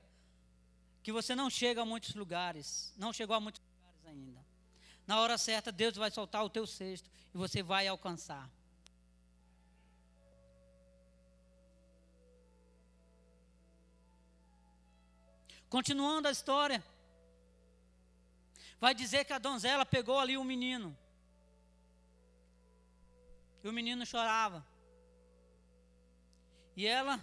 que 1.03 1.11
você 1.11 1.35
não 1.35 1.49
chega 1.49 1.81
a 1.81 1.85
muitos 1.85 2.13
lugares, 2.15 2.93
não 2.97 3.13
chegou 3.13 3.35
a 3.35 3.39
muitos 3.39 3.61
lugares 3.61 4.05
ainda. 4.05 4.45
Na 5.07 5.19
hora 5.19 5.37
certa, 5.37 5.71
Deus 5.71 5.95
vai 5.95 6.11
soltar 6.11 6.43
o 6.43 6.49
teu 6.49 6.65
cesto 6.65 7.09
e 7.33 7.37
você 7.37 7.63
vai 7.63 7.87
alcançar. 7.87 8.49
Continuando 15.69 16.27
a 16.27 16.31
história, 16.31 16.83
vai 18.77 18.93
dizer 18.93 19.23
que 19.23 19.31
a 19.31 19.39
donzela 19.39 19.85
pegou 19.85 20.19
ali 20.19 20.35
o 20.35 20.41
um 20.41 20.43
menino. 20.43 20.97
E 23.63 23.69
o 23.69 23.71
menino 23.71 24.05
chorava. 24.05 24.65
E 26.75 26.85
ela 26.85 27.17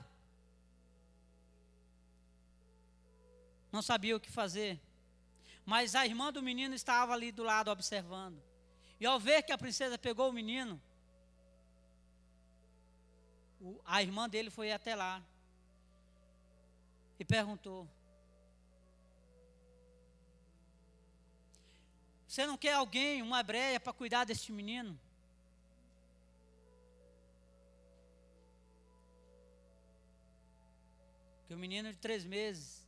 não 3.70 3.82
sabia 3.82 4.16
o 4.16 4.20
que 4.20 4.30
fazer. 4.30 4.80
Mas 5.64 5.94
a 5.94 6.06
irmã 6.06 6.32
do 6.32 6.42
menino 6.42 6.74
estava 6.74 7.12
ali 7.12 7.30
do 7.30 7.42
lado 7.42 7.70
observando. 7.70 8.42
E 8.98 9.06
ao 9.06 9.20
ver 9.20 9.42
que 9.42 9.52
a 9.52 9.58
princesa 9.58 9.98
pegou 9.98 10.30
o 10.30 10.32
menino, 10.32 10.80
a 13.84 14.02
irmã 14.02 14.28
dele 14.28 14.50
foi 14.50 14.72
até 14.72 14.94
lá 14.94 15.22
e 17.18 17.24
perguntou: 17.24 17.86
Você 22.26 22.46
não 22.46 22.56
quer 22.56 22.74
alguém, 22.74 23.20
uma 23.20 23.42
breia, 23.42 23.78
para 23.78 23.92
cuidar 23.92 24.24
deste 24.24 24.52
menino? 24.52 24.98
Que 31.46 31.54
o 31.54 31.58
menino 31.58 31.92
de 31.92 31.98
três 31.98 32.24
meses 32.24 32.87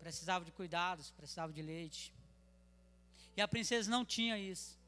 precisava 0.00 0.44
de 0.44 0.52
cuidados, 0.52 1.10
precisava 1.10 1.52
de 1.52 1.62
leite. 1.62 2.12
E 3.36 3.40
a 3.40 3.46
princesa 3.46 3.90
não 3.90 4.04
tinha 4.04 4.36
isso. 4.38 4.78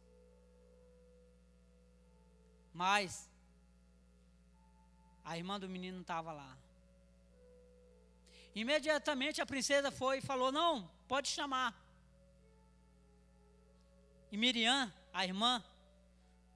Mas 2.73 3.31
a 5.25 5.37
irmã 5.37 5.61
do 5.61 5.69
menino 5.69 6.01
estava 6.01 6.33
lá. 6.33 6.57
Imediatamente 8.55 9.41
a 9.41 9.47
princesa 9.47 9.91
foi 9.91 10.19
e 10.19 10.23
falou: 10.23 10.51
Não, 10.51 10.91
pode 11.07 11.29
chamar. 11.29 11.71
E 14.31 14.37
Miriam, 14.37 14.93
a 15.13 15.25
irmã 15.25 15.63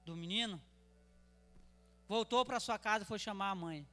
do 0.03 0.15
menino, 0.15 0.59
voltou 2.07 2.43
para 2.43 2.59
sua 2.59 2.79
casa 2.79 3.03
e 3.03 3.07
foi 3.07 3.19
chamar 3.19 3.51
a 3.51 3.55
mãe. 3.55 3.87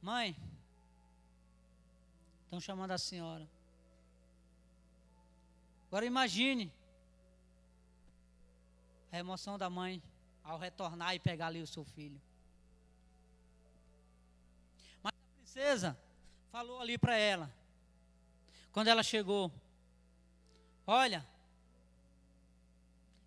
Mãe, 0.00 0.36
estão 2.44 2.60
chamando 2.60 2.92
a 2.92 2.98
senhora. 2.98 3.48
Agora 5.88 6.04
imagine 6.04 6.72
a 9.10 9.18
emoção 9.18 9.58
da 9.58 9.68
mãe 9.68 10.02
ao 10.44 10.58
retornar 10.58 11.14
e 11.14 11.18
pegar 11.18 11.48
ali 11.48 11.62
o 11.62 11.66
seu 11.66 11.84
filho. 11.84 12.20
Mas 15.02 15.12
a 15.12 15.34
princesa 15.36 15.98
falou 16.50 16.80
ali 16.80 16.96
para 16.96 17.16
ela: 17.16 17.52
quando 18.70 18.88
ela 18.88 19.02
chegou, 19.02 19.52
olha, 20.86 21.26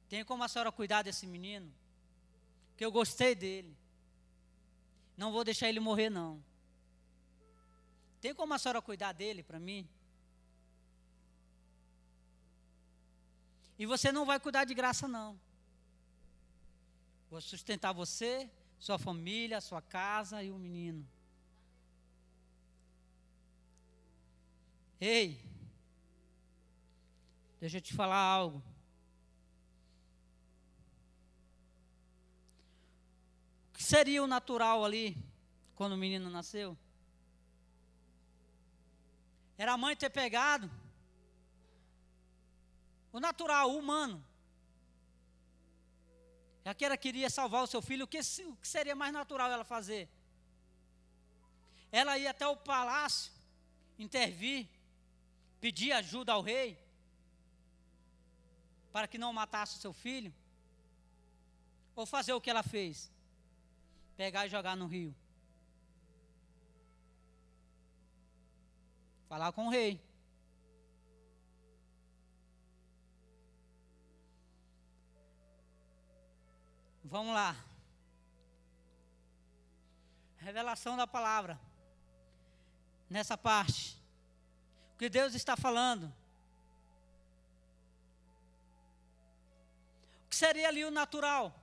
tem 0.08 0.24
como 0.24 0.44
a 0.44 0.48
senhora 0.48 0.72
cuidar 0.72 1.04
desse 1.04 1.26
menino? 1.28 1.72
Que 2.78 2.86
eu 2.86 2.92
gostei 2.92 3.36
dele. 3.36 3.76
Não 5.18 5.32
vou 5.32 5.44
deixar 5.44 5.70
ele 5.70 5.80
morrer, 5.80 6.10
não. 6.10 6.44
Tem 8.22 8.36
como 8.36 8.54
a 8.54 8.60
senhora 8.60 8.82
cuidar 8.84 9.14
dele 9.14 9.42
para 9.42 9.60
mim? 9.60 9.90
E 13.80 13.86
você 13.88 14.12
não 14.12 14.26
vai 14.26 14.40
cuidar 14.40 14.64
de 14.64 14.76
graça, 14.76 15.08
não. 15.08 15.40
Vou 17.32 17.42
sustentar 17.42 17.92
você, 17.94 18.48
sua 18.78 19.00
família, 19.00 19.60
sua 19.60 19.82
casa 19.82 20.44
e 20.44 20.52
o 20.52 20.60
menino. 20.60 21.08
Ei, 25.00 25.44
deixa 27.60 27.78
eu 27.78 27.82
te 27.82 27.92
falar 27.92 28.18
algo. 28.18 28.62
O 33.70 33.74
que 33.74 33.82
seria 33.82 34.22
o 34.22 34.28
natural 34.28 34.86
ali, 34.86 35.18
quando 35.74 35.94
o 35.94 35.98
menino 35.98 36.30
nasceu? 36.30 36.78
Era 39.62 39.74
a 39.74 39.78
mãe 39.78 39.96
ter 39.96 40.10
pegado 40.10 40.68
o 43.12 43.20
natural, 43.20 43.70
o 43.70 43.78
humano. 43.78 44.18
Já 46.66 46.74
que 46.74 46.84
ela 46.84 46.98
queria 46.98 47.30
salvar 47.30 47.62
o 47.64 47.68
seu 47.68 47.80
filho, 47.80 48.06
o 48.06 48.08
que, 48.08 48.20
o 48.20 48.56
que 48.56 48.68
seria 48.68 48.96
mais 48.96 49.14
natural 49.14 49.52
ela 49.52 49.64
fazer? 49.64 50.10
Ela 51.92 52.18
ia 52.18 52.32
até 52.32 52.48
o 52.48 52.58
palácio, 52.58 53.32
intervir, 54.00 54.68
pedir 55.60 55.92
ajuda 55.92 56.34
ao 56.34 56.42
rei 56.42 56.76
para 58.92 59.08
que 59.08 59.20
não 59.20 59.32
matasse 59.32 59.78
o 59.78 59.82
seu 59.82 59.94
filho? 59.94 60.34
Ou 61.96 62.08
fazer 62.08 62.34
o 62.34 62.42
que 62.42 62.50
ela 62.50 62.64
fez? 62.64 63.12
Pegar 64.18 64.48
e 64.48 64.50
jogar 64.50 64.76
no 64.76 64.88
rio. 64.88 65.16
Falar 69.32 69.54
com 69.54 69.68
o 69.68 69.70
rei. 69.70 69.98
Vamos 77.06 77.34
lá. 77.34 77.56
Revelação 80.36 80.98
da 80.98 81.08
palavra. 81.08 81.58
Nessa 83.10 83.38
parte 83.38 83.98
que 84.98 85.08
Deus 85.08 85.34
está 85.34 85.56
falando. 85.56 86.14
O 90.26 90.30
que 90.30 90.36
seria 90.36 90.68
ali 90.68 90.84
o 90.84 90.92
natural? 90.92 91.56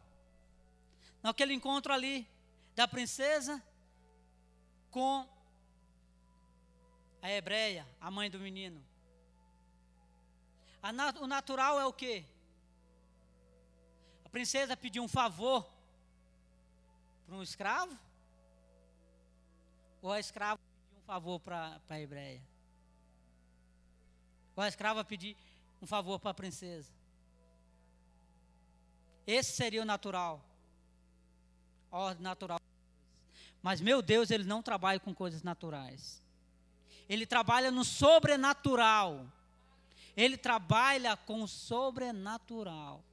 Naquele 1.22 1.52
encontro 1.52 1.92
ali 1.92 2.26
da 2.74 2.88
princesa 2.88 3.62
com 4.90 5.28
a 7.22 7.31
hebreia, 7.31 7.87
a 8.00 8.11
mãe 8.11 8.31
do 8.31 8.38
menino. 8.38 8.83
o 11.20 11.26
natural 11.26 11.81
é 11.81 11.87
o 11.87 11.92
quê? 11.92 12.24
A 14.24 14.28
princesa 14.28 14.76
pediu 14.76 15.02
um 15.02 15.09
favor 15.09 15.68
para 17.26 17.37
um 17.37 17.42
escravo? 17.42 17.98
Ou 20.00 20.12
a 20.12 20.20
escrava 20.20 20.59
pediu 20.59 21.02
um 21.02 21.07
favor 21.07 21.40
para 21.40 21.81
a 21.88 22.00
hebreia? 22.00 22.42
com 24.59 24.62
a 24.62 24.66
escrava 24.66 25.04
pedir 25.04 25.37
um 25.81 25.87
favor 25.87 26.18
para 26.18 26.33
a 26.33 26.35
princesa. 26.35 26.90
Esse 29.24 29.52
seria 29.52 29.81
o 29.81 29.85
natural. 29.85 30.44
Ordem 31.92 32.24
natural. 32.24 32.59
Mas 33.62 33.81
meu 33.81 34.02
Deus, 34.02 34.33
ele 34.33 34.42
não 34.42 34.61
trabalha 34.61 34.98
com 34.98 35.14
coisas 35.14 35.44
naturais. 35.44 36.20
Ele 37.08 37.26
trabalha 37.26 37.70
no 37.70 37.84
sobrenatural. 37.84 39.26
Ele 40.16 40.36
trabalha 40.36 41.16
com 41.16 41.42
o 41.42 41.48
sobrenatural. 41.48 43.04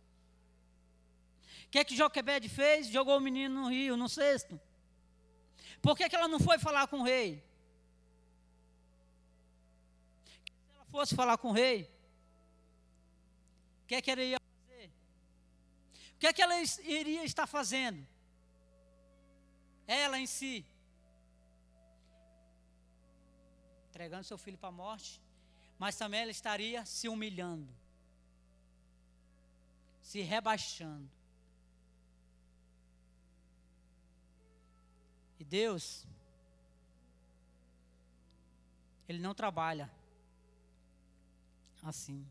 O 1.66 1.70
que 1.70 1.80
é 1.80 1.84
que 1.84 1.96
Joquebede 1.96 2.50
fez? 2.50 2.88
Jogou 2.88 3.18
o 3.18 3.22
menino 3.22 3.62
no 3.62 3.70
rio, 3.70 3.98
no 3.98 4.10
cesto. 4.10 4.60
Por 5.82 5.96
que, 5.96 6.10
que 6.10 6.16
ela 6.16 6.28
não 6.28 6.40
foi 6.40 6.58
falar 6.58 6.88
com 6.88 7.02
o 7.02 7.04
rei? 7.04 7.44
fosse 10.96 11.14
falar 11.14 11.38
com 11.38 11.50
o 11.50 11.52
rei, 11.52 11.92
o 13.84 13.88
que 13.88 13.96
é 13.96 14.02
que 14.02 14.10
ela 14.10 14.24
ia 14.24 14.38
fazer? 14.40 14.90
O 16.16 16.20
que 16.20 16.28
é 16.28 16.32
que 16.32 16.42
ela 16.42 16.56
iria 16.86 17.26
estar 17.26 17.46
fazendo? 17.46 18.08
Ela 19.86 20.18
em 20.18 20.26
si. 20.26 20.66
Entregando 23.96 24.26
seu 24.26 24.38
filho 24.38 24.58
para 24.58 24.68
a 24.68 24.74
morte, 24.74 25.22
mas 25.80 25.96
também 25.96 26.20
ela 26.20 26.30
estaria 26.30 26.86
se 26.86 27.08
humilhando, 27.08 27.74
se 30.02 30.20
rebaixando. 30.20 31.10
E 35.40 35.46
Deus 35.46 36.06
ele 39.08 39.20
não 39.20 39.34
trabalha 39.34 39.90
assim. 41.82 42.30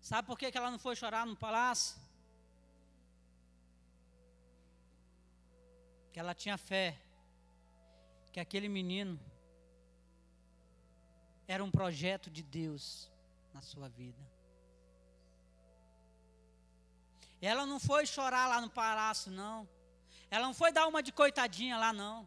Sabe 0.00 0.26
por 0.26 0.38
que 0.38 0.56
ela 0.56 0.70
não 0.70 0.78
foi 0.78 0.96
chorar 0.96 1.26
no 1.26 1.36
palácio? 1.36 2.05
Que 6.16 6.20
ela 6.20 6.34
tinha 6.34 6.56
fé 6.56 6.96
que 8.32 8.40
aquele 8.40 8.70
menino 8.70 9.20
era 11.46 11.62
um 11.62 11.70
projeto 11.70 12.30
de 12.30 12.42
Deus 12.42 13.10
na 13.52 13.60
sua 13.60 13.86
vida. 13.90 14.16
Ela 17.38 17.66
não 17.66 17.78
foi 17.78 18.06
chorar 18.06 18.48
lá 18.48 18.62
no 18.62 18.70
palácio, 18.70 19.30
não. 19.30 19.68
Ela 20.30 20.46
não 20.46 20.54
foi 20.54 20.72
dar 20.72 20.86
uma 20.86 21.02
de 21.02 21.12
coitadinha 21.12 21.76
lá, 21.76 21.92
não. 21.92 22.26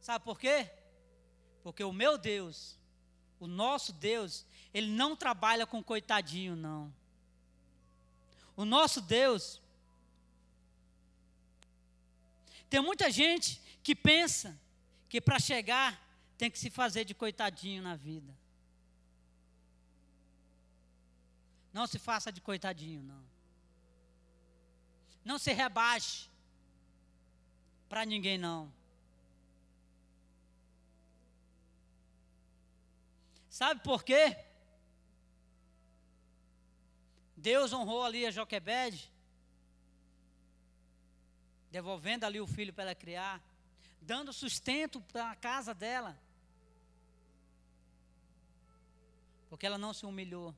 Sabe 0.00 0.24
por 0.24 0.40
quê? 0.40 0.70
Porque 1.62 1.84
o 1.84 1.92
meu 1.92 2.16
Deus, 2.16 2.78
o 3.38 3.46
nosso 3.46 3.92
Deus, 3.92 4.46
ele 4.72 4.90
não 4.90 5.14
trabalha 5.14 5.66
com 5.66 5.84
coitadinho, 5.84 6.56
não. 6.56 6.90
O 8.56 8.64
nosso 8.64 9.02
Deus. 9.02 9.60
Tem 12.68 12.80
muita 12.80 13.10
gente 13.10 13.60
que 13.82 13.94
pensa 13.94 14.58
que 15.08 15.20
para 15.20 15.38
chegar 15.38 16.00
tem 16.36 16.50
que 16.50 16.58
se 16.58 16.70
fazer 16.70 17.04
de 17.04 17.14
coitadinho 17.14 17.82
na 17.82 17.94
vida. 17.94 18.36
Não 21.72 21.86
se 21.86 21.98
faça 21.98 22.32
de 22.32 22.40
coitadinho, 22.40 23.02
não. 23.02 23.24
Não 25.24 25.38
se 25.38 25.52
rebaixe 25.52 26.28
para 27.88 28.04
ninguém, 28.04 28.38
não. 28.38 28.72
Sabe 33.48 33.80
por 33.82 34.02
quê? 34.02 34.36
Deus 37.36 37.72
honrou 37.72 38.02
ali 38.02 38.26
a 38.26 38.30
Joquebede, 38.32 39.13
devolvendo 41.74 42.22
ali 42.22 42.40
o 42.40 42.46
filho 42.46 42.72
para 42.72 42.84
ela 42.84 42.94
criar, 42.94 43.42
dando 44.00 44.32
sustento 44.32 45.00
para 45.00 45.32
a 45.32 45.34
casa 45.34 45.74
dela. 45.74 46.16
Porque 49.50 49.66
ela 49.66 49.76
não 49.76 49.92
se 49.92 50.06
humilhou. 50.06 50.54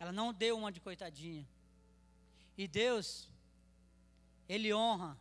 Ela 0.00 0.10
não 0.10 0.32
deu 0.32 0.58
uma 0.58 0.72
de 0.72 0.80
coitadinha. 0.80 1.46
E 2.58 2.66
Deus, 2.66 3.28
Ele 4.48 4.74
honra 4.74 5.16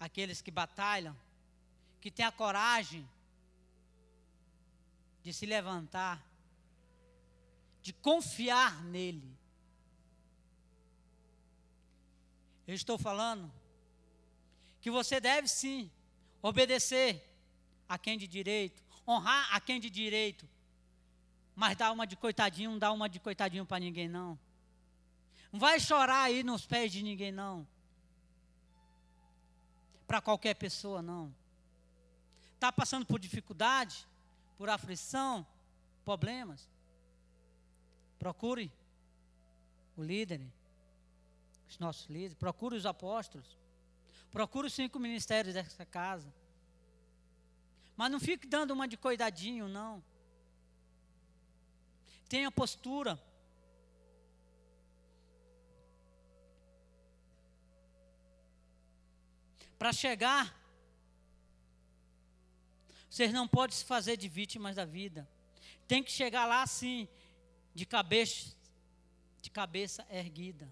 aqueles 0.00 0.40
que 0.40 0.50
batalham, 0.50 1.14
que 2.00 2.10
têm 2.10 2.24
a 2.24 2.32
coragem 2.32 3.06
de 5.22 5.30
se 5.30 5.44
levantar, 5.44 6.24
de 7.82 7.92
confiar 7.92 8.82
nele. 8.82 9.30
Eu 12.66 12.74
estou 12.74 12.98
falando 12.98 13.52
que 14.80 14.90
você 14.90 15.20
deve 15.20 15.48
sim 15.48 15.90
obedecer 16.42 17.22
a 17.88 17.98
quem 17.98 18.16
de 18.16 18.26
direito, 18.26 18.82
honrar 19.06 19.54
a 19.54 19.60
quem 19.60 19.80
de 19.80 19.90
direito, 19.90 20.48
mas 21.54 21.76
dá 21.76 21.92
uma 21.92 22.06
de 22.06 22.16
coitadinho, 22.16 22.72
não 22.72 22.78
dá 22.78 22.90
uma 22.92 23.08
de 23.08 23.20
coitadinho 23.20 23.64
para 23.64 23.78
ninguém 23.78 24.08
não. 24.08 24.38
Não 25.52 25.60
vai 25.60 25.78
chorar 25.78 26.22
aí 26.22 26.42
nos 26.42 26.66
pés 26.66 26.90
de 26.90 27.02
ninguém 27.02 27.30
não. 27.30 27.66
Para 30.06 30.20
qualquer 30.20 30.54
pessoa 30.54 31.00
não. 31.00 31.34
Está 32.54 32.72
passando 32.72 33.06
por 33.06 33.18
dificuldade? 33.20 34.06
por 34.56 34.70
aflição, 34.70 35.46
problemas, 36.04 36.68
procure 38.18 38.72
o 39.96 40.02
líder, 40.02 40.40
os 41.74 41.78
nossos 41.78 42.06
líderes, 42.06 42.34
procure 42.34 42.76
os 42.76 42.86
apóstolos, 42.86 43.58
procure 44.30 44.66
os 44.66 44.72
cinco 44.72 44.98
ministérios 44.98 45.54
dessa 45.54 45.84
casa. 45.84 46.32
Mas 47.96 48.10
não 48.10 48.18
fique 48.18 48.46
dando 48.46 48.72
uma 48.72 48.88
de 48.88 48.96
coidadinho, 48.96 49.68
não. 49.68 50.02
Tenha 52.28 52.50
postura. 52.50 53.20
Para 59.78 59.92
chegar 59.92 60.64
vocês 63.14 63.32
não 63.32 63.46
podem 63.46 63.76
se 63.76 63.84
fazer 63.84 64.16
de 64.16 64.26
vítimas 64.26 64.74
da 64.74 64.84
vida. 64.84 65.28
Tem 65.86 66.02
que 66.02 66.10
chegar 66.10 66.46
lá 66.46 66.62
assim, 66.62 67.08
de 67.72 67.86
cabeça, 67.86 68.56
de 69.40 69.50
cabeça 69.50 70.04
erguida. 70.10 70.68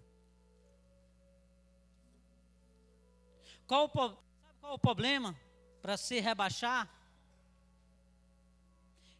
Qual 3.72 3.86
o, 3.86 3.88
sabe 3.88 4.18
qual 4.60 4.74
o 4.74 4.78
problema 4.78 5.34
para 5.80 5.96
se 5.96 6.20
rebaixar? 6.20 6.86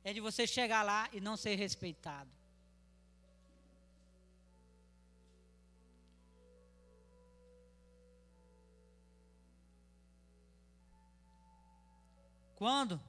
É 0.05 0.12
de 0.12 0.21
você 0.21 0.47
chegar 0.47 0.83
lá 0.83 1.09
e 1.11 1.23
não 1.23 1.38
ser 1.38 1.55
respeitado. 1.55 2.31
Quando 12.55 13.01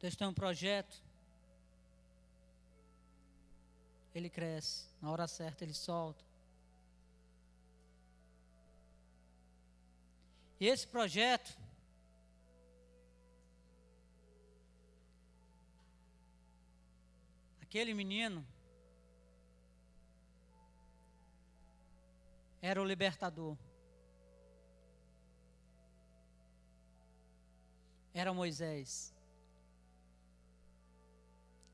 Deus 0.00 0.16
tem 0.16 0.26
um 0.26 0.32
projeto. 0.32 0.96
Ele 4.14 4.30
cresce. 4.30 4.88
Na 5.02 5.10
hora 5.10 5.28
certa 5.28 5.62
ele 5.62 5.74
solta. 5.74 6.25
E 10.58 10.66
esse 10.66 10.86
projeto 10.86 11.56
aquele 17.76 17.92
menino 17.92 18.46
era 22.62 22.80
o 22.80 22.84
libertador. 22.84 23.54
Era 28.14 28.32
Moisés. 28.32 29.14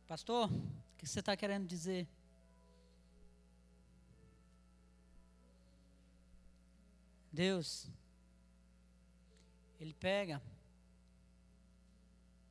Pastor, 0.08 0.50
o 0.50 0.96
que 0.98 1.06
você 1.06 1.20
está 1.20 1.36
querendo 1.36 1.68
dizer? 1.68 2.08
Deus, 7.32 7.88
Ele 9.82 9.92
pega 9.92 10.40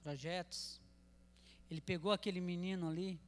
projetos, 0.04 0.80
Ele 1.70 1.80
pegou 1.80 2.12
aquele 2.12 2.41
menino 2.41 2.89
ali, 2.89 3.20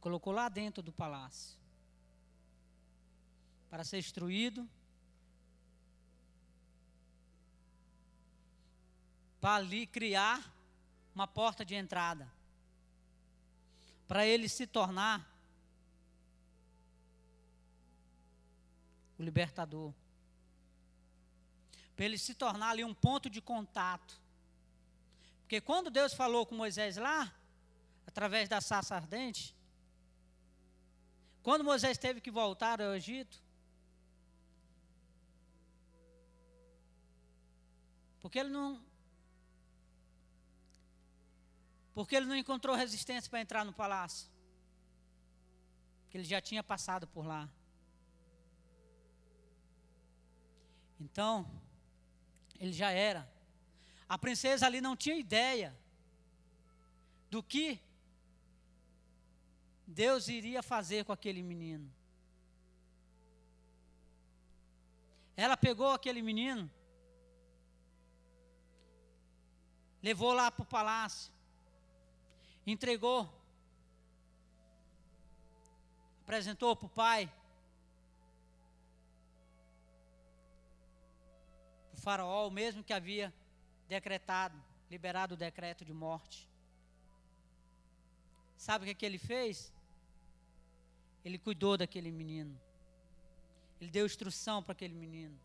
colocou 0.00 0.32
lá 0.32 0.48
dentro 0.48 0.82
do 0.82 0.92
palácio, 0.92 1.56
para 3.70 3.84
ser 3.84 3.98
instruído, 3.98 4.68
para 9.40 9.54
ali 9.54 9.86
criar 9.86 10.52
uma 11.14 11.26
porta 11.26 11.64
de 11.64 11.74
entrada 11.74 12.30
para 14.06 14.26
ele 14.26 14.48
se 14.48 14.66
tornar 14.66 15.28
o 19.18 19.22
libertador. 19.22 19.92
Para 21.94 22.04
ele 22.04 22.18
se 22.18 22.34
tornar 22.34 22.70
ali 22.70 22.84
um 22.84 22.94
ponto 22.94 23.30
de 23.30 23.40
contato. 23.40 24.20
Porque 25.42 25.60
quando 25.60 25.90
Deus 25.90 26.12
falou 26.12 26.44
com 26.44 26.54
Moisés 26.54 26.96
lá, 26.96 27.32
através 28.06 28.48
da 28.48 28.60
sarça 28.60 28.94
ardente, 28.94 29.54
quando 31.42 31.62
Moisés 31.62 31.98
teve 31.98 32.20
que 32.20 32.30
voltar 32.30 32.80
ao 32.80 32.94
Egito, 32.94 33.42
porque 38.20 38.38
ele 38.38 38.48
não 38.48 38.82
Porque 41.94 42.16
ele 42.16 42.26
não 42.26 42.36
encontrou 42.36 42.74
resistência 42.74 43.30
para 43.30 43.40
entrar 43.40 43.64
no 43.64 43.72
palácio. 43.72 44.28
Porque 46.02 46.18
ele 46.18 46.24
já 46.24 46.40
tinha 46.40 46.62
passado 46.62 47.06
por 47.06 47.24
lá. 47.24 47.48
Então, 51.00 51.48
ele 52.58 52.72
já 52.72 52.90
era. 52.90 53.28
A 54.08 54.18
princesa 54.18 54.66
ali 54.66 54.80
não 54.80 54.96
tinha 54.96 55.16
ideia 55.16 55.74
do 57.30 57.42
que 57.42 57.80
Deus 59.86 60.28
iria 60.28 60.62
fazer 60.62 61.04
com 61.04 61.12
aquele 61.12 61.42
menino. 61.42 61.92
Ela 65.36 65.56
pegou 65.56 65.90
aquele 65.92 66.22
menino, 66.22 66.70
levou 70.00 70.32
lá 70.32 70.50
para 70.50 70.62
o 70.62 70.66
palácio, 70.66 71.32
entregou, 72.64 73.28
apresentou 76.22 76.76
para 76.76 76.86
o 76.86 76.90
pai. 76.90 77.32
Faraó, 82.04 82.46
o 82.46 82.50
mesmo 82.50 82.84
que 82.84 82.92
havia 82.92 83.32
decretado, 83.88 84.62
liberado 84.90 85.34
o 85.34 85.36
decreto 85.36 85.84
de 85.84 85.92
morte. 85.92 86.48
Sabe 88.56 88.84
o 88.84 88.88
que, 88.88 88.94
que 88.94 89.06
ele 89.06 89.18
fez? 89.18 89.72
Ele 91.24 91.38
cuidou 91.38 91.76
daquele 91.78 92.10
menino. 92.10 92.54
Ele 93.80 93.90
deu 93.90 94.04
instrução 94.04 94.62
para 94.62 94.72
aquele 94.72 94.94
menino. 94.94 95.38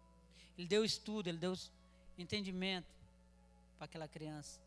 Ele 0.58 0.68
deu 0.68 0.84
estudo, 0.84 1.28
ele 1.28 1.38
deu 1.38 1.54
entendimento 2.18 2.94
para 3.78 3.86
aquela 3.86 4.08
criança. 4.08 4.60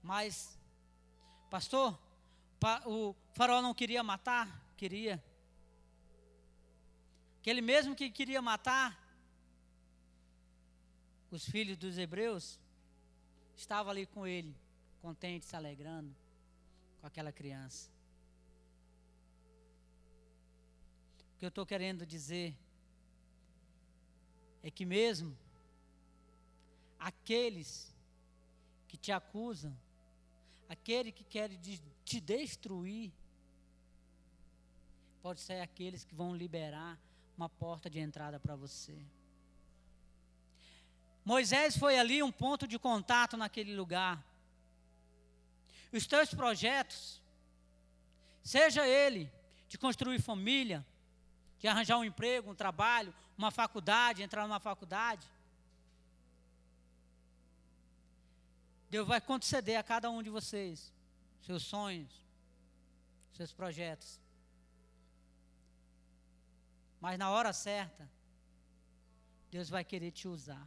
Mas, 0.00 0.56
pastor, 1.50 1.98
o 2.86 3.14
faraó 3.34 3.60
não 3.60 3.74
queria 3.74 4.02
matar? 4.02 4.46
Queria. 4.76 5.22
Aquele 7.42 7.60
mesmo 7.60 7.96
que 7.96 8.08
queria 8.08 8.40
matar 8.40 8.96
os 11.28 11.44
filhos 11.44 11.76
dos 11.76 11.98
hebreus, 11.98 12.60
estava 13.56 13.90
ali 13.90 14.06
com 14.06 14.24
ele, 14.24 14.54
contente, 15.00 15.44
se 15.44 15.56
alegrando 15.56 16.14
com 17.00 17.06
aquela 17.08 17.32
criança. 17.32 17.90
O 21.34 21.38
que 21.38 21.44
eu 21.44 21.48
estou 21.48 21.66
querendo 21.66 22.06
dizer 22.06 22.56
é 24.62 24.70
que 24.70 24.84
mesmo 24.84 25.36
aqueles 26.96 27.92
que 28.86 28.96
te 28.96 29.10
acusam, 29.10 29.76
aquele 30.68 31.10
que 31.10 31.24
quer 31.24 31.50
te 32.04 32.20
destruir, 32.20 33.12
pode 35.20 35.40
ser 35.40 35.60
aqueles 35.60 36.04
que 36.04 36.14
vão 36.14 36.36
liberar 36.36 36.96
uma 37.42 37.48
porta 37.48 37.90
de 37.90 37.98
entrada 37.98 38.38
para 38.38 38.54
você. 38.54 38.96
Moisés 41.24 41.76
foi 41.76 41.98
ali 41.98 42.22
um 42.22 42.30
ponto 42.30 42.68
de 42.68 42.78
contato 42.78 43.36
naquele 43.36 43.74
lugar. 43.74 44.24
Os 45.92 46.06
teus 46.06 46.32
projetos, 46.32 47.20
seja 48.44 48.86
ele 48.86 49.30
de 49.68 49.76
construir 49.76 50.20
família, 50.20 50.86
de 51.58 51.66
arranjar 51.66 51.98
um 51.98 52.04
emprego, 52.04 52.50
um 52.50 52.54
trabalho, 52.54 53.12
uma 53.36 53.50
faculdade, 53.50 54.22
entrar 54.22 54.46
numa 54.46 54.60
faculdade, 54.60 55.28
Deus 58.88 59.08
vai 59.08 59.20
conceder 59.20 59.76
a 59.76 59.82
cada 59.82 60.10
um 60.10 60.22
de 60.22 60.30
vocês 60.30 60.92
seus 61.40 61.64
sonhos, 61.64 62.12
seus 63.32 63.52
projetos. 63.52 64.21
Mas 67.02 67.18
na 67.18 67.30
hora 67.30 67.52
certa, 67.52 68.08
Deus 69.50 69.68
vai 69.68 69.84
querer 69.84 70.12
te 70.12 70.28
usar. 70.28 70.64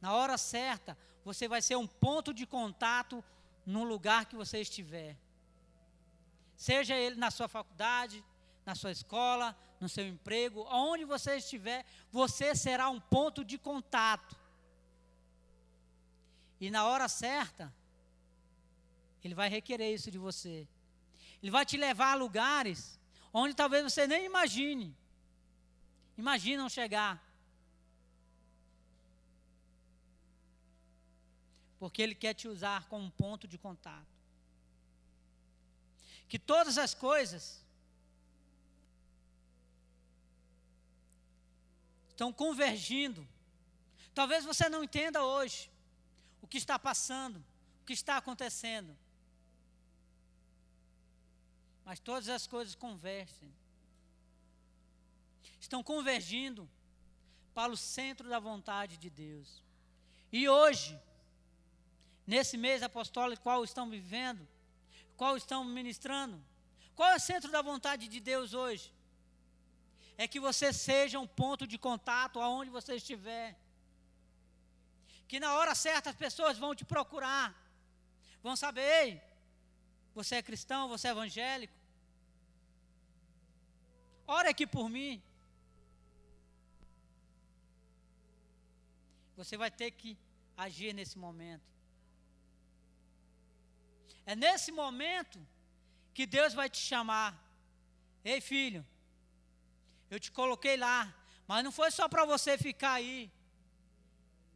Na 0.00 0.14
hora 0.14 0.38
certa, 0.38 0.96
você 1.24 1.48
vai 1.48 1.60
ser 1.60 1.74
um 1.74 1.86
ponto 1.86 2.32
de 2.32 2.46
contato 2.46 3.24
no 3.66 3.82
lugar 3.82 4.24
que 4.24 4.36
você 4.36 4.60
estiver. 4.60 5.16
Seja 6.54 6.94
ele 6.94 7.16
na 7.16 7.32
sua 7.32 7.48
faculdade, 7.48 8.24
na 8.64 8.76
sua 8.76 8.92
escola, 8.92 9.58
no 9.80 9.88
seu 9.88 10.06
emprego, 10.06 10.62
aonde 10.68 11.04
você 11.04 11.38
estiver, 11.38 11.84
você 12.12 12.54
será 12.54 12.88
um 12.88 13.00
ponto 13.00 13.44
de 13.44 13.58
contato. 13.58 14.36
E 16.60 16.70
na 16.70 16.86
hora 16.86 17.08
certa, 17.08 17.74
ele 19.24 19.34
vai 19.34 19.48
requerer 19.48 19.92
isso 19.92 20.08
de 20.08 20.18
você. 20.18 20.68
Ele 21.42 21.50
vai 21.50 21.66
te 21.66 21.76
levar 21.76 22.12
a 22.12 22.14
lugares 22.14 22.96
onde 23.32 23.54
talvez 23.54 23.82
você 23.82 24.06
nem 24.06 24.24
imagine. 24.24 24.96
Imaginam 26.16 26.68
chegar. 26.68 27.26
porque 31.78 32.02
Ele 32.02 32.14
quer 32.14 32.34
te 32.34 32.48
usar 32.48 32.88
como 32.88 33.10
ponto 33.10 33.46
de 33.46 33.58
contato. 33.58 34.06
Que 36.28 36.38
todas 36.38 36.78
as 36.78 36.94
coisas 36.94 37.64
estão 42.08 42.32
convergindo. 42.32 43.26
Talvez 44.14 44.44
você 44.44 44.68
não 44.68 44.82
entenda 44.82 45.22
hoje 45.22 45.70
o 46.40 46.46
que 46.46 46.58
está 46.58 46.78
passando, 46.78 47.36
o 47.82 47.84
que 47.84 47.92
está 47.92 48.16
acontecendo. 48.16 48.96
Mas 51.86 52.00
todas 52.00 52.28
as 52.28 52.46
coisas 52.48 52.74
convergem. 52.74 53.50
Estão 55.60 55.82
convergindo 55.90 56.68
para 57.54 57.72
o 57.72 57.76
centro 57.76 58.28
da 58.28 58.40
vontade 58.40 58.96
de 58.96 59.08
Deus. 59.08 59.48
E 60.32 60.48
hoje, 60.48 61.00
nesse 62.26 62.56
mês 62.56 62.82
apostólico 62.82 63.44
qual 63.44 63.62
estão 63.62 63.88
vivendo, 63.88 64.46
qual 65.16 65.36
estão 65.36 65.64
ministrando. 65.64 66.36
Qual 66.96 67.08
é 67.08 67.16
o 67.16 67.20
centro 67.30 67.52
da 67.52 67.62
vontade 67.62 68.08
de 68.08 68.18
Deus 68.18 68.52
hoje? 68.52 68.92
É 70.18 70.26
que 70.26 70.40
você 70.40 70.72
seja 70.72 71.20
um 71.20 71.26
ponto 71.42 71.66
de 71.72 71.78
contato 71.78 72.40
aonde 72.40 72.70
você 72.78 72.96
estiver. 72.96 73.56
Que 75.28 75.38
na 75.38 75.54
hora 75.54 75.74
certa 75.74 76.10
as 76.10 76.16
pessoas 76.16 76.58
vão 76.58 76.74
te 76.74 76.84
procurar. 76.84 77.54
Vão 78.42 78.56
saber, 78.56 78.86
ei, 79.02 79.22
você 80.14 80.36
é 80.36 80.42
cristão, 80.42 80.88
você 80.88 81.08
é 81.08 81.10
evangélico. 81.10 81.75
Ora 84.26 84.50
aqui 84.50 84.66
por 84.66 84.88
mim. 84.88 85.22
Você 89.36 89.56
vai 89.56 89.70
ter 89.70 89.90
que 89.90 90.16
agir 90.56 90.92
nesse 90.92 91.18
momento. 91.18 91.64
É 94.24 94.34
nesse 94.34 94.72
momento 94.72 95.38
que 96.12 96.26
Deus 96.26 96.52
vai 96.54 96.68
te 96.68 96.78
chamar. 96.78 97.30
Ei, 98.24 98.40
filho, 98.40 98.84
eu 100.10 100.18
te 100.18 100.32
coloquei 100.32 100.76
lá, 100.76 101.14
mas 101.46 101.62
não 101.62 101.70
foi 101.70 101.90
só 101.90 102.08
para 102.08 102.24
você 102.24 102.58
ficar 102.58 102.94
aí 102.94 103.30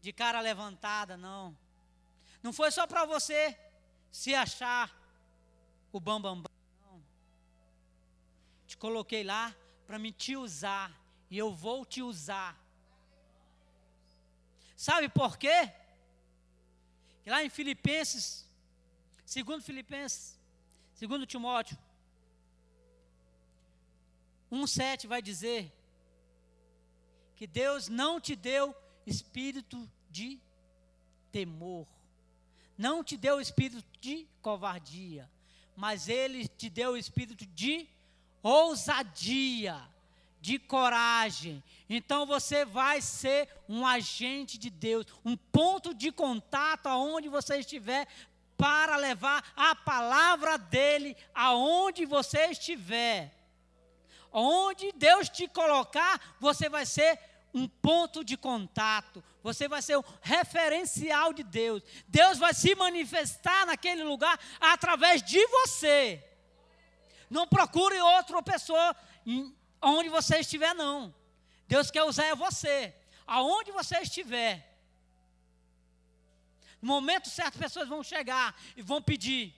de 0.01 0.13
cara 0.13 0.41
levantada, 0.41 1.17
não. 1.17 1.57
Não 2.43 2.53
foi 2.53 2.71
só 2.73 2.87
para 2.87 3.05
você 3.05 3.57
se 4.11 4.35
achar 4.35 4.91
o 5.93 6.01
bambambam, 6.01 6.37
bam, 6.37 6.43
bam. 6.43 6.50
Te 8.71 8.77
coloquei 8.77 9.23
lá 9.25 9.55
para 9.87 9.99
me 9.99 10.13
te 10.13 10.37
usar 10.37 10.89
e 11.29 11.37
eu 11.37 11.53
vou 11.53 11.85
te 11.85 12.03
usar. 12.03 12.53
Sabe 14.77 15.09
por 15.09 15.37
quê? 15.37 15.73
Lá 17.27 17.45
em 17.45 17.51
Filipenses 17.51 18.51
Segundo 19.31 19.63
Filipenses, 19.63 20.37
segundo 20.93 21.25
Timóteo 21.25 21.79
1,7 24.51 25.07
vai 25.07 25.23
dizer 25.23 25.73
que 27.37 27.47
Deus 27.47 27.89
não 27.89 28.21
te 28.21 28.35
deu 28.35 28.75
espírito 29.07 29.89
de 30.11 30.41
temor, 31.31 31.87
não 32.77 33.05
te 33.05 33.17
deu 33.17 33.41
espírito 33.41 33.85
de 34.01 34.27
covardia, 34.43 35.31
mas 35.77 36.09
Ele 36.09 36.49
te 36.49 36.69
deu 36.69 36.97
espírito 36.97 37.47
de 37.47 37.89
ousadia, 38.43 39.81
de 40.41 40.59
coragem. 40.59 41.63
Então 41.89 42.25
você 42.25 42.65
vai 42.65 43.01
ser 43.01 43.49
um 43.69 43.87
agente 43.87 44.59
de 44.59 44.71
Deus, 44.71 45.07
um 45.25 45.37
ponto 45.37 45.95
de 45.95 46.11
contato 46.11 46.87
aonde 46.87 47.29
você 47.29 47.59
estiver 47.59 48.07
para 48.57 48.97
levar 48.97 49.53
a 49.57 49.75
palavra 49.75 50.57
dele 50.57 51.17
aonde 51.35 52.05
você 52.07 52.47
estiver. 52.47 53.35
Onde 54.33 54.93
Deus 54.93 55.29
te 55.29 55.49
colocar, 55.49 56.37
você 56.39 56.69
vai 56.69 56.87
ser 56.87 57.19
um 57.53 57.67
ponto 57.67 58.25
de 58.25 58.37
contato, 58.37 59.25
você 59.43 59.67
vai 59.67 59.83
ser 59.83 59.99
um 59.99 60.05
referencial 60.21 61.33
de 61.33 61.43
Deus. 61.43 61.83
Deus 62.07 62.39
vai 62.39 62.55
se 62.55 62.75
manifestar 62.75 63.67
naquele 63.67 64.05
lugar 64.05 64.39
através 64.61 65.23
de 65.23 65.45
você. 65.49 66.25
Não 67.31 67.47
procure 67.47 67.99
outra 68.01 68.43
pessoa 68.43 68.95
onde 69.81 70.09
você 70.09 70.41
estiver, 70.41 70.75
não. 70.75 71.15
Deus 71.69 71.89
quer 71.89 72.03
usar 72.03 72.25
é 72.25 72.35
você, 72.35 72.93
aonde 73.25 73.71
você 73.71 73.99
estiver. 74.01 74.67
No 76.83 76.89
momento 76.89 77.29
certo, 77.29 77.59
pessoas 77.59 77.89
vão 77.89 78.03
chegar 78.03 78.61
e 78.77 78.83
vão 78.83 79.01
pedir: 79.01 79.55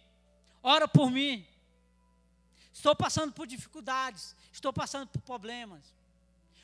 ora 0.62 0.86
por 0.86 1.10
mim. 1.10 1.46
Estou 2.70 2.94
passando 2.94 3.32
por 3.32 3.46
dificuldades, 3.46 4.36
estou 4.52 4.72
passando 4.72 5.08
por 5.08 5.22
problemas. 5.22 5.94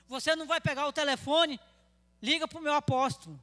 Você 0.06 0.34
não 0.36 0.46
vai 0.46 0.60
pegar 0.60 0.86
o 0.86 0.92
telefone, 0.92 1.60
liga 2.20 2.46
para 2.46 2.58
o 2.58 2.62
meu 2.62 2.74
apóstolo. 2.74 3.40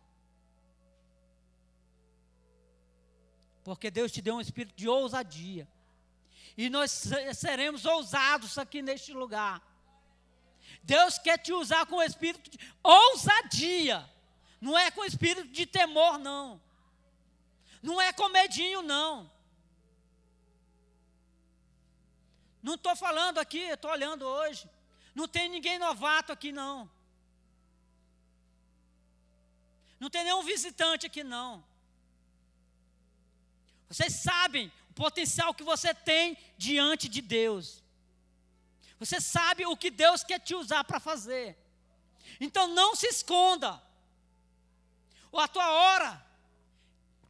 Porque 3.64 3.90
Deus 3.90 4.12
te 4.12 4.22
deu 4.22 4.36
um 4.36 4.42
espírito 4.42 4.76
de 4.76 4.88
ousadia. 4.88 5.68
E 6.58 6.70
nós 6.70 6.92
seremos 7.34 7.86
ousados 7.86 8.58
aqui 8.58 8.82
neste 8.82 9.12
lugar. 9.12 9.62
Deus 10.84 11.18
quer 11.18 11.38
te 11.38 11.52
usar 11.52 11.86
com 11.86 11.98
o 11.98 12.04
espírito 12.04 12.50
de 12.50 12.60
ousadia. 12.82 14.10
Não 14.62 14.78
é 14.78 14.90
com 14.92 15.04
espírito 15.04 15.48
de 15.50 15.66
temor, 15.66 16.18
não. 16.18 16.62
Não 17.82 18.02
é 18.02 18.14
com 18.14 18.30
medinho, 18.30 18.82
não. 18.82 19.30
Não 22.64 22.76
estou 22.76 22.96
falando 22.96 23.38
aqui, 23.38 23.60
estou 23.60 23.92
olhando 23.92 24.26
hoje. 24.26 24.68
Não 25.14 25.28
tem 25.28 25.50
ninguém 25.50 25.78
novato 25.78 26.32
aqui, 26.32 26.52
não. 26.52 26.90
Não 30.00 30.10
tem 30.10 30.24
nenhum 30.24 30.42
visitante 30.44 31.06
aqui, 31.06 31.24
não. 31.24 31.64
Vocês 33.88 34.14
sabem 34.14 34.72
potencial 34.96 35.54
que 35.54 35.64
você 35.64 35.94
tem 35.94 36.38
diante 36.58 37.08
de 37.08 37.22
Deus. 37.22 37.84
Você 39.00 39.20
sabe 39.20 39.66
o 39.66 39.76
que 39.76 39.92
Deus 39.92 40.24
quer 40.24 40.40
te 40.40 40.56
usar 40.56 40.84
para 40.86 41.00
fazer. 41.00 41.58
Então 42.40 42.68
não 42.68 42.96
se 42.96 43.08
esconda. 43.08 43.82
A 45.34 45.48
tua 45.50 45.70
hora, 45.70 46.26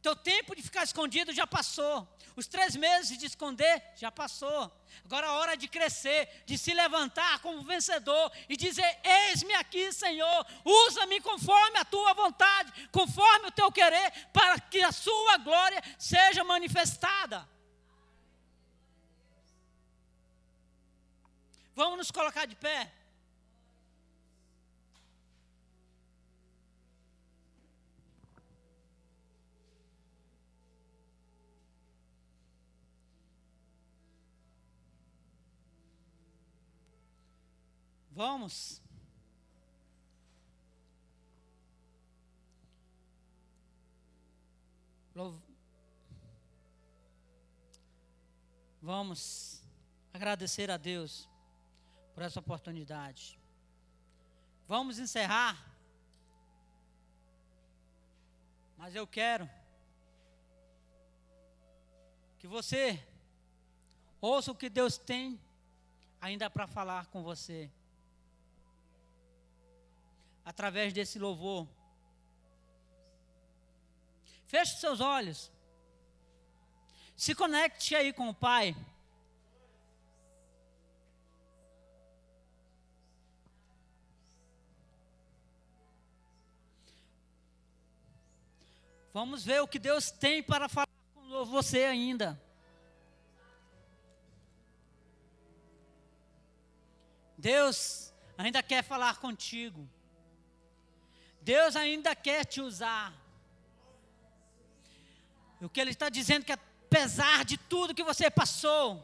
teu 0.00 0.14
tempo 0.14 0.54
de 0.54 0.62
ficar 0.62 0.84
escondido 0.84 1.32
já 1.32 1.44
passou. 1.44 2.08
Os 2.36 2.46
três 2.46 2.76
meses 2.76 3.18
de 3.18 3.26
esconder 3.26 3.82
já 3.96 4.12
passou. 4.12 4.70
Agora 5.04 5.26
é 5.26 5.30
a 5.30 5.32
hora 5.32 5.56
de 5.56 5.66
crescer, 5.66 6.44
de 6.46 6.56
se 6.56 6.72
levantar 6.72 7.40
como 7.40 7.62
vencedor 7.62 8.30
e 8.48 8.56
dizer: 8.56 9.00
Eis-me 9.02 9.54
aqui, 9.54 9.90
Senhor, 9.92 10.46
usa-me 10.64 11.20
conforme 11.20 11.78
a 11.78 11.84
tua 11.84 12.14
vontade, 12.14 12.88
conforme 12.92 13.48
o 13.48 13.50
teu 13.50 13.72
querer, 13.72 14.12
para 14.32 14.60
que 14.60 14.80
a 14.82 14.92
sua 14.92 15.38
glória 15.38 15.82
seja 15.98 16.44
manifestada. 16.44 17.48
Vamos 21.76 21.98
nos 21.98 22.10
colocar 22.10 22.48
de 22.48 22.56
pé. 22.56 22.90
Vamos. 38.10 38.80
Vamos 48.80 49.62
agradecer 50.14 50.70
a 50.70 50.78
Deus 50.78 51.28
por 52.16 52.22
essa 52.22 52.40
oportunidade. 52.40 53.38
Vamos 54.66 54.98
encerrar. 54.98 55.54
Mas 58.78 58.94
eu 58.94 59.06
quero 59.06 59.46
que 62.38 62.46
você 62.46 63.06
ouça 64.18 64.50
o 64.50 64.54
que 64.54 64.70
Deus 64.70 64.96
tem 64.96 65.38
ainda 66.18 66.48
para 66.48 66.66
falar 66.66 67.04
com 67.08 67.22
você 67.22 67.70
através 70.42 70.94
desse 70.94 71.18
louvor. 71.18 71.68
Feche 74.46 74.78
seus 74.78 75.00
olhos. 75.00 75.52
Se 77.14 77.34
conecte 77.34 77.94
aí 77.94 78.10
com 78.10 78.30
o 78.30 78.34
Pai. 78.34 78.74
Vamos 89.16 89.46
ver 89.46 89.62
o 89.62 89.66
que 89.66 89.78
Deus 89.78 90.10
tem 90.10 90.42
para 90.42 90.68
falar 90.68 90.86
com 91.14 91.42
você 91.46 91.84
ainda. 91.84 92.38
Deus 97.38 98.12
ainda 98.36 98.62
quer 98.62 98.84
falar 98.84 99.16
contigo. 99.16 99.88
Deus 101.40 101.76
ainda 101.76 102.14
quer 102.14 102.44
te 102.44 102.60
usar. 102.60 103.14
O 105.62 105.70
que 105.70 105.80
Ele 105.80 105.92
está 105.92 106.10
dizendo 106.10 106.42
é 106.42 106.44
que 106.44 106.52
apesar 106.52 107.42
de 107.46 107.56
tudo 107.56 107.94
que 107.94 108.04
você 108.04 108.30
passou, 108.30 109.02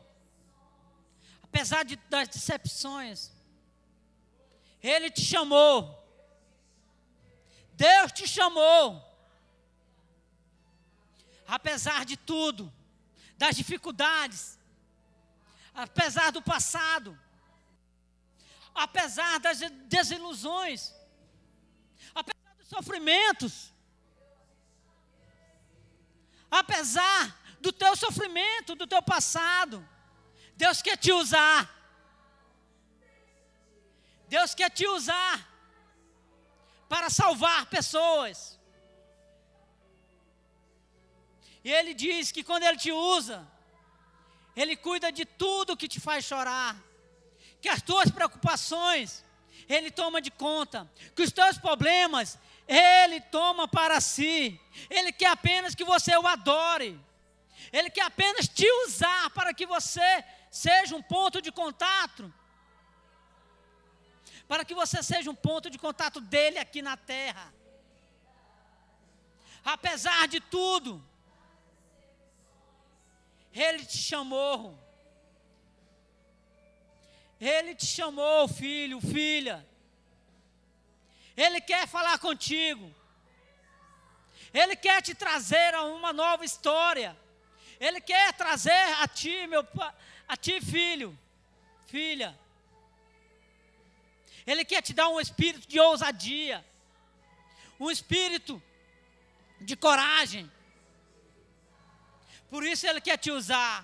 apesar 1.42 1.87
de, 1.87 1.96
das 2.11 2.29
decepções, 2.29 3.33
Ele 4.83 5.11
te 5.11 5.22
chamou. 5.22 6.07
Deus 7.72 8.12
te 8.12 8.29
chamou. 8.29 9.11
Apesar 11.46 12.05
de 12.05 12.16
tudo, 12.16 12.72
das 13.37 13.57
dificuldades, 13.57 14.59
apesar 15.74 16.31
do 16.31 16.42
passado, 16.42 17.18
apesar 18.74 19.38
das 19.40 19.61
desilusões, 19.87 20.94
apesar 22.14 22.55
dos 22.57 22.68
sofrimentos, 22.68 23.72
apesar 26.50 27.38
do 27.61 27.72
teu 27.72 27.94
sofrimento, 27.96 28.74
do 28.74 28.87
teu 28.87 29.02
passado, 29.02 29.87
Deus 30.57 30.83
quer 30.83 30.96
te 30.96 31.12
usar. 31.12 31.70
Deus 34.28 34.55
quer 34.55 34.70
te 34.70 34.87
usar 34.87 35.46
para 36.88 37.11
salvar 37.11 37.66
pessoas. 37.66 38.59
E 41.64 41.70
Ele 41.72 41.94
diz 41.94 42.33
que 42.33 42.42
quando 42.42 42.64
Ele 42.64 42.77
te 42.77 42.92
usa, 42.92 43.46
Ele 44.57 44.77
cuida 44.77 45.11
de 45.12 45.25
tudo 45.25 45.77
que 45.77 45.88
te 45.88 46.01
faz 46.01 46.25
chorar, 46.25 46.77
que 47.61 47.68
as 47.68 47.81
tuas 47.81 48.11
preocupações, 48.11 49.25
ele 49.68 49.90
toma 49.90 50.20
de 50.20 50.31
conta. 50.31 50.90
Que 51.14 51.22
os 51.22 51.33
teus 51.33 51.59
problemas, 51.59 52.38
Ele 52.66 53.20
toma 53.20 53.68
para 53.68 54.01
si. 54.01 54.61
Ele 54.90 55.12
quer 55.12 55.29
apenas 55.29 55.75
que 55.75 55.85
você 55.85 56.16
o 56.16 56.27
adore. 56.27 56.98
Ele 57.72 57.90
quer 57.90 58.05
apenas 58.05 58.48
te 58.48 58.66
usar 58.85 59.31
para 59.31 59.55
que 59.55 59.66
você 59.66 60.25
seja 60.51 60.96
um 60.96 61.03
ponto 61.03 61.40
de 61.40 61.53
contato. 61.53 62.33
Para 64.48 64.64
que 64.64 64.75
você 64.75 65.03
seja 65.03 65.31
um 65.31 65.35
ponto 65.35 65.70
de 65.70 65.79
contato 65.79 66.20
dele 66.20 66.59
aqui 66.59 66.83
na 66.83 66.96
terra. 66.96 67.53
Apesar 69.64 70.27
de 70.27 70.40
tudo, 70.40 71.03
Ele 73.54 73.84
te 73.84 73.98
chamou 73.98 74.78
ele 77.44 77.74
te 77.74 77.86
chamou, 77.86 78.46
filho, 78.46 79.00
filha. 79.00 79.66
Ele 81.37 81.60
quer 81.60 81.88
falar 81.88 82.16
contigo. 82.20 82.94
Ele 84.54 84.77
quer 84.77 85.02
te 85.02 85.12
trazer 85.12 85.74
a 85.74 85.83
uma 85.83 86.12
nova 86.12 86.44
história. 86.44 87.16
Ele 87.81 88.00
quer 88.00 88.33
trazer 88.35 88.70
a 89.00 89.08
ti, 89.08 89.44
meu 89.48 89.66
a 90.29 90.37
ti, 90.37 90.60
filho, 90.60 91.18
filha. 91.87 92.38
Ele 94.46 94.64
quer 94.64 94.81
te 94.81 94.92
dar 94.92 95.08
um 95.08 95.20
espírito 95.20 95.66
de 95.66 95.81
ousadia, 95.81 96.64
um 97.81 97.90
espírito 97.90 98.62
de 99.60 99.74
coragem. 99.74 100.48
Por 102.53 102.63
isso 102.65 102.87
ele 102.87 103.00
quer 103.00 103.17
te 103.17 103.31
usar. 103.31 103.83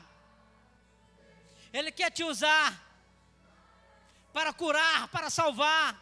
Ele 1.72 1.90
quer 1.90 2.10
te 2.10 2.22
usar 2.22 2.68
para 4.30 4.52
curar, 4.52 5.08
para 5.08 5.30
salvar. 5.30 5.98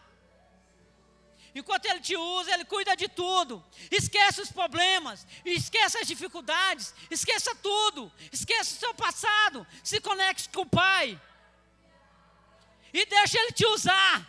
Enquanto 1.54 1.86
Ele 1.86 2.00
te 2.00 2.16
usa, 2.16 2.52
Ele 2.52 2.64
cuida 2.64 2.96
de 2.96 3.08
tudo. 3.08 3.64
Esquece 3.88 4.40
os 4.40 4.50
problemas, 4.50 5.24
esquece 5.44 5.96
as 5.98 6.08
dificuldades, 6.08 6.92
esqueça 7.08 7.54
tudo, 7.54 8.12
esqueça 8.32 8.74
o 8.74 8.80
seu 8.80 8.92
passado, 8.94 9.64
se 9.84 10.00
conecte 10.00 10.48
com 10.48 10.62
o 10.62 10.66
Pai. 10.66 11.18
E 12.92 13.06
deixa 13.06 13.38
Ele 13.38 13.52
te 13.52 13.64
usar. 13.66 14.28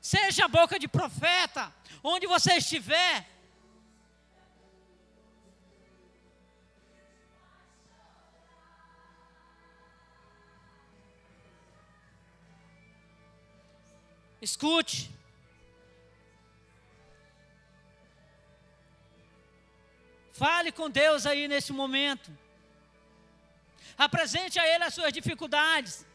Seja 0.00 0.46
a 0.46 0.48
boca 0.48 0.78
de 0.78 0.88
profeta, 0.88 1.72
onde 2.02 2.26
você 2.26 2.54
estiver. 2.54 3.37
Escute. 14.40 15.10
Fale 20.32 20.70
com 20.70 20.88
Deus 20.88 21.26
aí 21.26 21.48
nesse 21.48 21.72
momento. 21.72 22.30
Apresente 24.06 24.58
a 24.60 24.66
Ele 24.72 24.84
as 24.84 24.94
suas 24.94 25.12
dificuldades. 25.12 26.06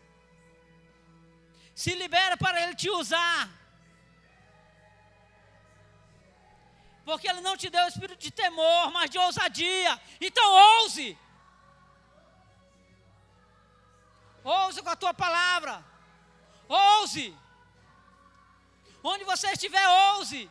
Se 1.75 1.93
libera 1.93 2.37
para 2.37 2.61
Ele 2.63 2.75
te 2.75 2.89
usar. 2.89 3.49
Porque 7.03 7.27
Ele 7.27 7.41
não 7.41 7.57
te 7.57 7.69
deu 7.69 7.83
o 7.83 7.89
espírito 7.89 8.19
de 8.19 8.31
temor, 8.31 8.91
mas 8.91 9.09
de 9.09 9.17
ousadia. 9.17 9.99
Então 10.21 10.47
ouse. 10.79 11.17
Ouse 14.43 14.81
com 14.81 14.89
a 14.89 14.95
tua 14.95 15.13
palavra. 15.13 15.83
Ouse. 16.69 17.42
Onde 19.03 19.25
você 19.25 19.47
estiver, 19.51 19.85
ouse. 20.15 20.49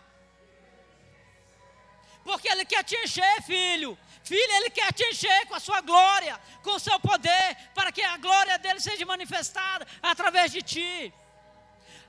Porque 2.22 2.48
Ele 2.48 2.64
quer 2.66 2.84
te 2.84 2.94
encher, 2.96 3.42
filho. 3.42 3.98
Filho, 4.22 4.53
Ele 4.57 4.70
quer 4.70 4.92
te 4.92 5.03
encher 5.05 5.46
com 5.46 5.55
a 5.55 5.61
sua 5.61 5.80
glória, 5.80 6.38
com 6.62 6.72
o 6.72 6.78
seu 6.78 7.00
poder, 7.00 7.57
para 7.74 7.90
que 7.90 8.03
a 8.03 8.18
glória 8.18 8.59
dele 8.59 8.78
seja 8.78 9.07
manifestada 9.07 9.86
através 10.03 10.53
de 10.53 10.62
ti, 10.62 11.12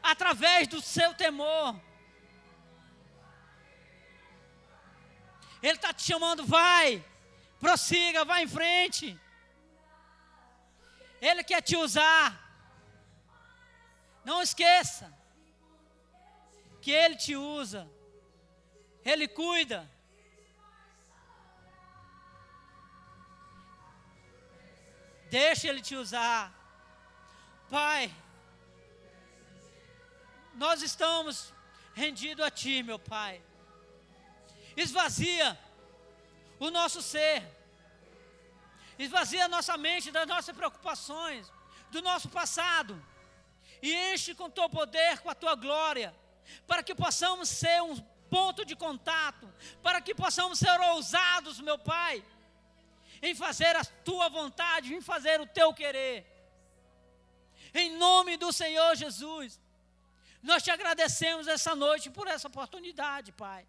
através 0.03 0.67
do 0.67 0.81
seu 0.81 1.13
temor. 1.13 1.79
Ele 5.61 5.77
está 5.77 5.93
te 5.93 6.03
chamando, 6.03 6.45
vai, 6.45 7.03
prossiga, 7.57 8.25
vai 8.25 8.43
em 8.43 8.47
frente. 8.47 9.17
Ele 11.21 11.41
quer 11.41 11.61
te 11.61 11.77
usar. 11.77 12.37
Não 14.25 14.41
esqueça 14.41 15.22
que 16.83 16.91
Ele 16.91 17.15
te 17.15 17.33
usa, 17.33 17.89
Ele 19.05 19.25
cuida. 19.25 19.89
Deixa 25.29 25.69
Ele 25.69 25.81
te 25.81 25.95
usar. 25.95 26.41
Pai, 27.69 28.13
nós 30.55 30.81
estamos 30.81 31.53
rendidos 31.93 32.45
a 32.45 32.51
Ti, 32.51 32.83
meu 32.83 32.99
Pai. 32.99 33.41
Esvazia 34.75 35.57
o 36.59 36.69
nosso 36.69 37.01
ser. 37.01 37.39
Esvazia 38.99 39.45
a 39.45 39.53
nossa 39.55 39.77
mente 39.77 40.11
das 40.11 40.27
nossas 40.27 40.53
preocupações, 40.53 41.49
do 41.91 42.01
nosso 42.01 42.27
passado. 42.27 43.01
E 43.81 43.89
enche 44.11 44.35
com 44.35 44.49
teu 44.49 44.69
poder, 44.69 45.19
com 45.19 45.29
a 45.29 45.35
tua 45.35 45.55
glória, 45.55 46.13
para 46.67 46.83
que 46.83 46.95
possamos 46.95 47.49
ser 47.49 47.81
um 47.81 47.95
ponto 48.29 48.65
de 48.65 48.75
contato, 48.75 49.47
para 49.81 50.01
que 50.01 50.15
possamos 50.15 50.59
ser 50.59 50.79
ousados, 50.91 51.59
meu 51.59 51.77
Pai, 51.77 52.23
em 53.21 53.35
fazer 53.35 53.75
a 53.75 53.85
tua 53.85 54.27
vontade, 54.29 54.93
em 54.93 55.01
fazer 55.01 55.39
o 55.39 55.45
teu 55.45 55.73
querer. 55.73 56.25
Em 57.73 57.95
nome 57.95 58.37
do 58.37 58.51
Senhor 58.51 58.95
Jesus, 58.95 59.59
nós 60.41 60.61
te 60.61 60.71
agradecemos 60.71 61.47
essa 61.47 61.73
noite 61.75 62.09
por 62.09 62.27
essa 62.27 62.47
oportunidade, 62.47 63.31
Pai. 63.31 63.65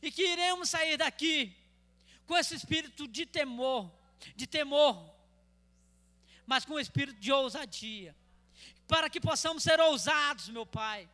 E 0.00 0.10
que 0.10 0.22
iremos 0.22 0.70
sair 0.70 0.96
daqui 0.96 1.56
com 2.26 2.36
esse 2.36 2.54
espírito 2.54 3.08
de 3.08 3.24
temor, 3.24 3.90
de 4.34 4.46
temor, 4.46 5.12
mas 6.46 6.64
com 6.64 6.74
o 6.74 6.80
espírito 6.80 7.18
de 7.18 7.32
ousadia, 7.32 8.14
para 8.86 9.10
que 9.10 9.20
possamos 9.20 9.62
ser 9.62 9.80
ousados, 9.80 10.48
meu 10.48 10.64
Pai, 10.64 11.08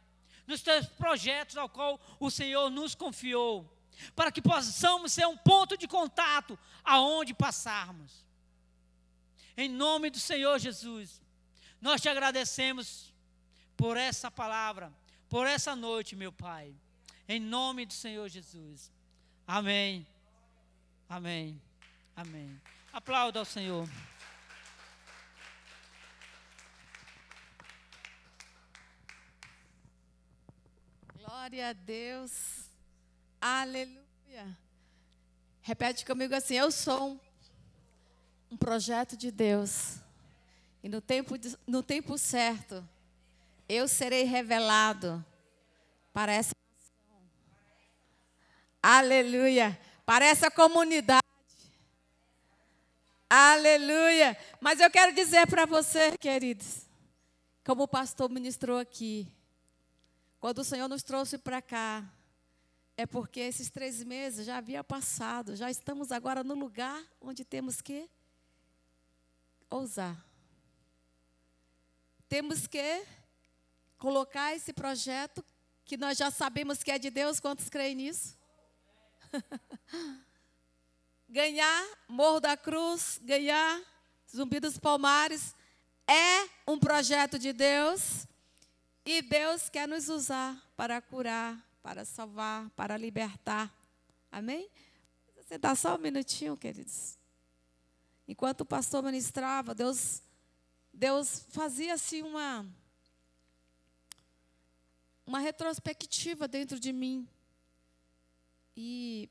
nos 0.47 0.63
teus 0.63 0.87
projetos 0.87 1.57
ao 1.57 1.69
qual 1.69 2.01
o 2.19 2.31
Senhor 2.31 2.71
nos 2.71 2.95
confiou 2.95 3.69
para 4.15 4.33
que 4.33 4.43
possamos 4.43 5.13
ser 5.13 5.27
um 5.27 5.37
ponto 5.37 5.77
de 5.77 5.87
contato 5.87 6.59
aonde 6.85 7.35
passarmos. 7.35 8.25
Em 9.57 9.69
nome 9.69 10.11
do 10.11 10.19
Senhor 10.19 10.59
Jesus, 10.59 11.21
nós 11.81 12.01
te 12.01 12.09
agradecemos 12.09 13.13
por 13.77 13.97
essa 13.97 14.31
palavra, 14.31 14.93
por 15.29 15.47
essa 15.47 15.77
noite, 15.77 16.17
meu 16.17 16.33
Pai. 16.33 16.75
Em 17.29 17.41
nome 17.41 17.87
do 17.87 17.93
Senhor 17.93 18.29
Jesus. 18.29 18.91
Amém. 19.47 20.07
Amém. 21.09 21.61
Amém. 22.17 22.61
Aplauda 22.93 23.39
ao 23.39 23.45
Senhor. 23.45 23.89
Glória 31.43 31.71
a 31.71 31.73
Deus. 31.73 32.71
Aleluia. 33.41 34.57
Repete 35.61 36.07
comigo 36.07 36.33
assim: 36.37 36.55
Eu 36.55 36.71
sou 36.71 37.21
um, 38.49 38.57
projeto 38.57 39.17
de 39.17 39.33
Deus. 39.33 39.97
E 40.85 40.89
no 40.89 41.01
tempo, 41.01 41.35
no 41.67 41.83
tempo 41.83 42.17
certo, 42.17 42.89
eu 43.69 43.89
serei 43.89 44.23
revelado 44.23 45.25
para 46.13 46.33
essa 46.33 46.53
nação. 46.55 47.21
Aleluia. 48.81 49.77
Para 50.07 50.25
essa 50.25 50.49
comunidade. 50.49 51.27
Aleluia. 53.29 54.39
Mas 54.61 54.79
eu 54.79 54.89
quero 54.89 55.13
dizer 55.13 55.49
para 55.49 55.67
você, 55.67 56.17
queridos, 56.19 56.87
como 57.65 57.83
o 57.83 57.89
pastor 57.89 58.31
ministrou 58.31 58.79
aqui, 58.79 59.27
quando 60.43 60.59
o 60.59 60.65
Senhor 60.65 60.89
nos 60.89 61.05
trouxe 61.05 61.39
para 61.39 61.63
cá, 61.63 62.05
é 62.97 63.07
porque 63.07 63.39
esses 63.39 63.71
três 63.71 64.03
meses 64.03 64.45
já 64.45 64.57
havia 64.57 64.83
passado, 64.83 65.55
já 65.55 65.71
estamos 65.71 66.11
agora 66.11 66.43
no 66.43 66.55
lugar 66.55 67.01
onde 67.21 67.45
temos 67.45 67.81
que 67.81 68.11
ousar. 69.71 70.21
Temos 72.29 72.67
que 72.67 73.07
colocar 73.97 74.53
esse 74.53 74.73
projeto 74.73 75.45
que 75.85 75.97
nós 75.97 76.19
já 76.19 76.29
sabemos 76.29 76.83
que 76.83 76.91
é 76.91 76.99
de 76.99 77.09
Deus, 77.09 77.39
quantos 77.39 77.69
creem 77.69 77.95
nisso? 77.95 78.37
ganhar 81.31 81.87
Morro 82.09 82.41
da 82.41 82.57
Cruz, 82.57 83.21
ganhar 83.23 83.81
Zumbi 84.29 84.59
dos 84.59 84.77
Palmares, 84.77 85.55
é 86.05 86.49
um 86.67 86.81
projeto 86.81 87.39
de 87.39 87.53
Deus 87.53 88.27
e 89.05 89.21
Deus 89.23 89.69
quer 89.69 89.89
nos 89.89 90.09
usar 90.09 90.57
para 90.77 91.01
curar, 91.01 91.59
para 91.83 92.05
salvar, 92.05 92.71
para 92.71 92.97
libertar. 92.97 93.73
Amém? 94.31 94.71
Você 95.37 95.59
dá 95.59 95.75
só 95.75 95.97
um 95.97 95.99
minutinho, 95.99 96.57
queridos. 96.57 97.19
Enquanto 98.27 98.63
o 98.63 98.67
pastor 98.67 99.03
ministrava, 99.03 99.75
Deus, 99.75 100.23
Deus 100.93 101.45
fazia 101.51 101.95
assim 101.95 102.23
uma, 102.23 102.67
uma 105.27 105.41
retrospectiva 105.41 106.47
dentro 106.47 106.79
de 106.79 106.93
mim. 106.93 107.29
E 108.77 109.29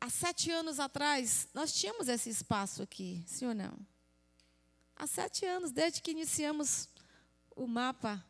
há 0.00 0.08
sete 0.08 0.50
anos 0.50 0.78
atrás, 0.78 1.48
nós 1.52 1.72
tínhamos 1.72 2.08
esse 2.08 2.30
espaço 2.30 2.82
aqui, 2.82 3.22
sim 3.26 3.46
ou 3.46 3.54
não? 3.54 3.76
Há 4.96 5.06
sete 5.06 5.44
anos, 5.44 5.72
desde 5.72 6.00
que 6.00 6.12
iniciamos 6.12 6.88
o 7.54 7.66
mapa, 7.66 8.24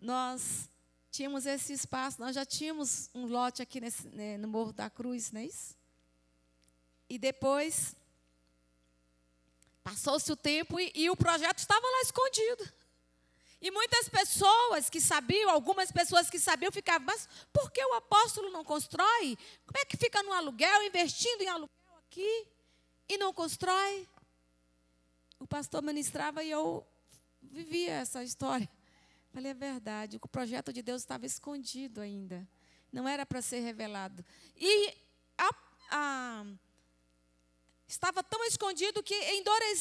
nós 0.00 0.68
tínhamos 1.10 1.46
esse 1.46 1.72
espaço, 1.72 2.20
nós 2.20 2.34
já 2.34 2.44
tínhamos 2.44 3.10
um 3.14 3.26
lote 3.26 3.62
aqui 3.62 3.80
nesse, 3.80 4.06
né, 4.08 4.36
no 4.36 4.48
Morro 4.48 4.72
da 4.72 4.88
Cruz, 4.88 5.32
não 5.32 5.40
é 5.40 5.46
isso? 5.46 5.76
E 7.08 7.18
depois, 7.18 7.96
passou-se 9.82 10.30
o 10.30 10.36
tempo 10.36 10.78
e, 10.78 10.92
e 10.94 11.10
o 11.10 11.16
projeto 11.16 11.58
estava 11.58 11.84
lá 11.84 12.02
escondido. 12.02 12.72
E 13.60 13.70
muitas 13.70 14.08
pessoas 14.08 14.88
que 14.88 15.00
sabiam, 15.00 15.50
algumas 15.50 15.90
pessoas 15.90 16.30
que 16.30 16.38
sabiam, 16.38 16.70
ficavam, 16.70 17.06
mas 17.06 17.28
por 17.52 17.70
que 17.72 17.84
o 17.84 17.94
apóstolo 17.94 18.50
não 18.50 18.62
constrói? 18.62 19.36
Como 19.66 19.78
é 19.78 19.84
que 19.84 19.96
fica 19.96 20.22
no 20.22 20.32
aluguel, 20.32 20.84
investindo 20.84 21.42
em 21.42 21.48
aluguel 21.48 21.98
aqui 22.06 22.46
e 23.08 23.18
não 23.18 23.32
constrói? 23.32 24.06
O 25.40 25.46
pastor 25.46 25.82
ministrava 25.82 26.44
e 26.44 26.50
eu 26.50 26.86
vivia 27.48 27.92
essa 27.92 28.22
história. 28.22 28.68
Falei, 29.32 29.50
é 29.50 29.54
verdade, 29.54 30.18
o 30.22 30.28
projeto 30.28 30.72
de 30.72 30.82
Deus 30.82 31.02
estava 31.02 31.26
escondido 31.26 32.00
ainda. 32.00 32.48
Não 32.90 33.06
era 33.06 33.26
para 33.26 33.42
ser 33.42 33.60
revelado. 33.60 34.24
E 34.56 34.94
a, 35.36 35.50
a, 35.90 36.46
estava 37.86 38.22
tão 38.22 38.42
escondido 38.44 39.02
que 39.02 39.14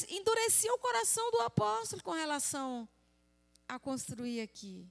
endurecia 0.09 0.73
o 0.73 0.79
coração 0.79 1.31
do 1.31 1.41
apóstolo 1.41 2.03
com 2.03 2.11
relação 2.11 2.87
a 3.67 3.79
construir 3.79 4.41
aqui. 4.41 4.87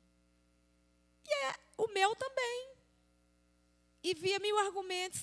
E 1.26 1.34
é 1.46 1.54
o 1.76 1.88
meu 1.88 2.14
também. 2.16 2.74
E 4.02 4.14
via 4.14 4.38
mil 4.38 4.58
argumentos. 4.58 5.22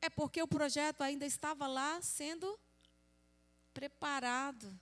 É 0.00 0.08
porque 0.10 0.42
o 0.42 0.48
projeto 0.48 1.02
ainda 1.02 1.26
estava 1.26 1.66
lá 1.66 2.00
sendo 2.02 2.58
preparado, 3.72 4.78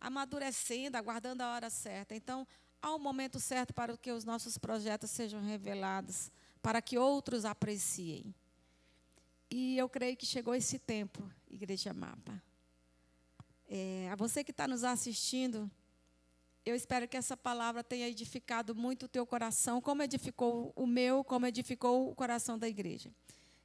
amadurecendo, 0.00 0.96
aguardando 0.96 1.42
a 1.42 1.52
hora 1.52 1.70
certa. 1.70 2.14
Então, 2.14 2.46
há 2.80 2.94
um 2.94 2.98
momento 2.98 3.38
certo 3.38 3.74
para 3.74 3.96
que 3.96 4.10
os 4.10 4.24
nossos 4.24 4.56
projetos 4.56 5.10
sejam 5.10 5.42
revelados, 5.42 6.30
para 6.62 6.80
que 6.80 6.96
outros 6.96 7.44
apreciem. 7.44 8.34
E 9.50 9.76
eu 9.76 9.88
creio 9.88 10.16
que 10.16 10.24
chegou 10.24 10.54
esse 10.54 10.78
tempo, 10.78 11.22
Igreja 11.48 11.92
Mapa. 11.92 12.42
É, 13.68 14.08
a 14.10 14.16
você 14.16 14.42
que 14.42 14.50
está 14.50 14.66
nos 14.66 14.82
assistindo, 14.84 15.70
eu 16.64 16.74
espero 16.74 17.08
que 17.08 17.16
essa 17.16 17.36
palavra 17.36 17.82
tenha 17.82 18.08
edificado 18.08 18.74
muito 18.74 19.06
o 19.06 19.08
teu 19.08 19.26
coração, 19.26 19.80
como 19.80 20.02
edificou 20.02 20.72
o 20.76 20.86
meu, 20.86 21.24
como 21.24 21.46
edificou 21.46 22.10
o 22.10 22.14
coração 22.14 22.58
da 22.58 22.68
igreja. 22.68 23.10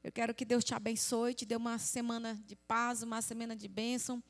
Eu 0.04 0.12
quero 0.12 0.34
que 0.34 0.46
Deus 0.46 0.64
te 0.64 0.74
abençoe, 0.74 1.34
te 1.34 1.46
dê 1.46 1.56
uma 1.56 1.78
semana 1.78 2.40
de 2.46 2.56
paz, 2.56 3.02
uma 3.02 3.22
semana 3.22 3.56
de 3.56 3.68
bênção, 3.68 4.24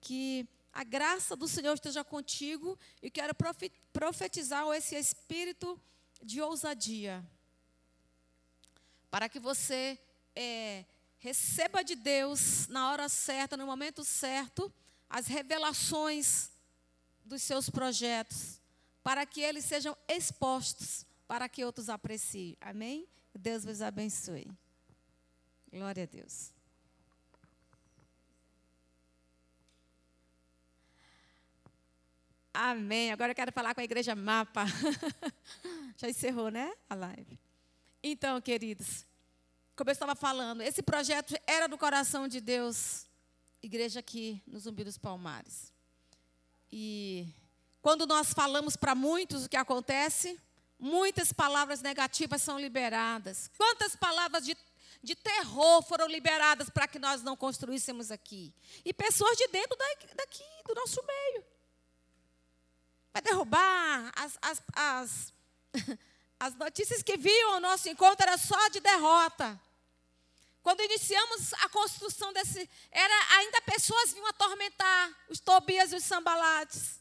que 0.00 0.48
a 0.76 0.84
graça 0.84 1.34
do 1.34 1.48
Senhor 1.48 1.72
esteja 1.72 2.04
contigo 2.04 2.78
e 3.00 3.10
quero 3.10 3.34
profetizar 3.94 4.62
esse 4.76 4.94
espírito 4.94 5.80
de 6.22 6.42
ousadia, 6.42 7.24
para 9.10 9.26
que 9.26 9.40
você 9.40 9.98
é, 10.34 10.84
receba 11.16 11.82
de 11.82 11.96
Deus 11.96 12.68
na 12.68 12.90
hora 12.90 13.08
certa, 13.08 13.56
no 13.56 13.64
momento 13.64 14.04
certo, 14.04 14.70
as 15.08 15.26
revelações 15.26 16.50
dos 17.24 17.42
seus 17.42 17.70
projetos, 17.70 18.60
para 19.02 19.24
que 19.24 19.40
eles 19.40 19.64
sejam 19.64 19.96
expostos, 20.06 21.06
para 21.26 21.48
que 21.48 21.64
outros 21.64 21.88
apreciem. 21.88 22.54
Amém? 22.60 23.08
Deus 23.34 23.64
vos 23.64 23.80
abençoe. 23.80 24.46
Glória 25.72 26.02
a 26.02 26.06
Deus. 26.06 26.55
Amém. 32.58 33.12
Agora 33.12 33.32
eu 33.32 33.36
quero 33.36 33.52
falar 33.52 33.74
com 33.74 33.82
a 33.82 33.84
igreja 33.84 34.14
Mapa. 34.16 34.64
Já 35.98 36.08
encerrou, 36.08 36.50
né? 36.50 36.72
A 36.88 36.94
live. 36.94 37.38
Então, 38.02 38.40
queridos, 38.40 39.04
como 39.76 39.90
eu 39.90 39.92
estava 39.92 40.14
falando, 40.14 40.62
esse 40.62 40.82
projeto 40.82 41.34
era 41.46 41.66
do 41.66 41.76
coração 41.76 42.26
de 42.26 42.40
Deus, 42.40 43.04
igreja 43.62 44.00
aqui 44.00 44.42
no 44.46 44.58
Zumbi 44.58 44.84
dos 44.84 44.96
Palmares. 44.96 45.70
E 46.72 47.28
quando 47.82 48.06
nós 48.06 48.32
falamos 48.32 48.74
para 48.74 48.94
muitos 48.94 49.44
o 49.44 49.50
que 49.50 49.56
acontece, 49.56 50.40
muitas 50.78 51.34
palavras 51.34 51.82
negativas 51.82 52.40
são 52.40 52.58
liberadas. 52.58 53.50
Quantas 53.58 53.94
palavras 53.94 54.46
de, 54.46 54.56
de 55.02 55.14
terror 55.14 55.82
foram 55.82 56.08
liberadas 56.08 56.70
para 56.70 56.88
que 56.88 56.98
nós 56.98 57.22
não 57.22 57.36
construíssemos 57.36 58.10
aqui? 58.10 58.50
E 58.82 58.94
pessoas 58.94 59.36
de 59.36 59.46
dentro 59.48 59.76
daqui, 60.16 60.42
do 60.66 60.74
nosso 60.74 61.04
meio 61.06 61.55
vai 63.16 63.22
derrubar. 63.22 64.12
As, 64.14 64.38
as, 64.42 64.62
as, 64.74 65.34
as 66.38 66.54
notícias 66.54 67.02
que 67.02 67.16
viam 67.16 67.54
ao 67.54 67.60
nosso 67.60 67.88
encontro 67.88 68.26
era 68.26 68.36
só 68.36 68.68
de 68.68 68.80
derrota. 68.80 69.58
Quando 70.62 70.82
iniciamos 70.82 71.54
a 71.54 71.68
construção 71.68 72.32
desse, 72.32 72.68
era 72.90 73.36
ainda 73.38 73.60
pessoas 73.62 74.12
vinham 74.12 74.26
atormentar 74.26 75.16
os 75.28 75.40
Tobias 75.40 75.92
e 75.92 75.96
os 75.96 76.04
Sambalates. 76.04 77.00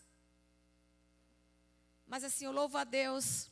Mas 2.06 2.24
assim, 2.24 2.46
eu 2.46 2.52
louvo 2.52 2.78
a 2.78 2.84
Deus, 2.84 3.50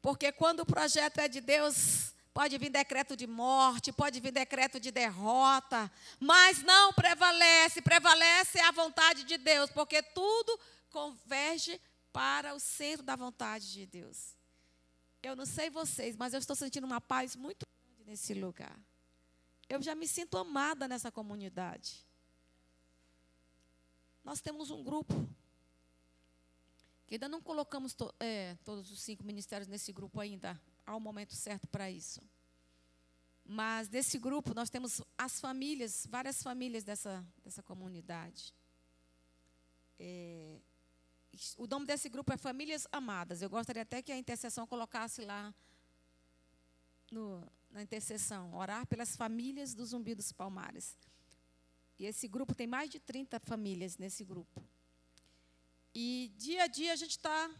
porque 0.00 0.32
quando 0.32 0.60
o 0.60 0.66
projeto 0.66 1.18
é 1.18 1.28
de 1.28 1.42
Deus, 1.42 2.14
pode 2.32 2.56
vir 2.56 2.70
decreto 2.70 3.14
de 3.14 3.26
morte, 3.26 3.92
pode 3.92 4.18
vir 4.20 4.32
decreto 4.32 4.80
de 4.80 4.90
derrota, 4.90 5.92
mas 6.18 6.62
não 6.62 6.94
prevalece, 6.94 7.82
prevalece 7.82 8.58
a 8.60 8.72
vontade 8.72 9.24
de 9.24 9.36
Deus, 9.36 9.70
porque 9.70 10.02
tudo 10.02 10.58
converge 10.90 11.78
para 12.12 12.54
o 12.54 12.60
centro 12.60 13.04
da 13.04 13.16
vontade 13.16 13.72
de 13.72 13.86
Deus. 13.86 14.36
Eu 15.22 15.34
não 15.36 15.46
sei 15.46 15.70
vocês, 15.70 16.16
mas 16.16 16.32
eu 16.32 16.38
estou 16.38 16.56
sentindo 16.56 16.84
uma 16.84 17.00
paz 17.00 17.36
muito 17.36 17.64
grande 17.66 18.04
nesse 18.04 18.34
lugar. 18.34 18.78
Eu 19.68 19.80
já 19.80 19.94
me 19.94 20.06
sinto 20.06 20.36
amada 20.36 20.86
nessa 20.86 21.10
comunidade. 21.10 22.04
Nós 24.24 24.40
temos 24.40 24.70
um 24.70 24.82
grupo 24.82 25.14
que 27.06 27.14
ainda 27.14 27.28
não 27.28 27.40
colocamos 27.40 27.94
to, 27.94 28.12
é, 28.18 28.56
todos 28.64 28.90
os 28.90 29.00
cinco 29.00 29.24
ministérios 29.24 29.68
nesse 29.68 29.92
grupo 29.92 30.20
ainda. 30.20 30.60
Há 30.84 30.96
um 30.96 31.00
momento 31.00 31.34
certo 31.34 31.68
para 31.68 31.90
isso. 31.90 32.20
Mas 33.44 33.88
nesse 33.88 34.18
grupo 34.18 34.54
nós 34.54 34.70
temos 34.70 35.02
as 35.16 35.40
famílias, 35.40 36.06
várias 36.08 36.42
famílias 36.42 36.84
dessa, 36.84 37.24
dessa 37.44 37.62
comunidade. 37.62 38.54
É, 39.98 40.60
o 41.56 41.66
nome 41.66 41.86
desse 41.86 42.08
grupo 42.08 42.32
é 42.32 42.36
Famílias 42.36 42.86
Amadas. 42.92 43.40
Eu 43.40 43.48
gostaria 43.48 43.82
até 43.82 44.02
que 44.02 44.12
a 44.12 44.16
intercessão 44.16 44.66
colocasse 44.66 45.24
lá 45.24 45.54
no, 47.10 47.46
na 47.70 47.82
intercessão, 47.82 48.54
orar 48.54 48.86
pelas 48.86 49.16
famílias 49.16 49.74
do 49.74 49.84
Zumbi 49.84 50.14
dos 50.14 50.32
Palmares. 50.32 50.96
E 51.98 52.04
esse 52.04 52.28
grupo 52.28 52.54
tem 52.54 52.66
mais 52.66 52.90
de 52.90 52.98
30 52.98 53.40
famílias 53.40 53.96
nesse 53.96 54.24
grupo. 54.24 54.62
E 55.94 56.32
dia 56.36 56.64
a 56.64 56.66
dia 56.66 56.92
a 56.92 56.96
gente 56.96 57.12
está 57.12 57.50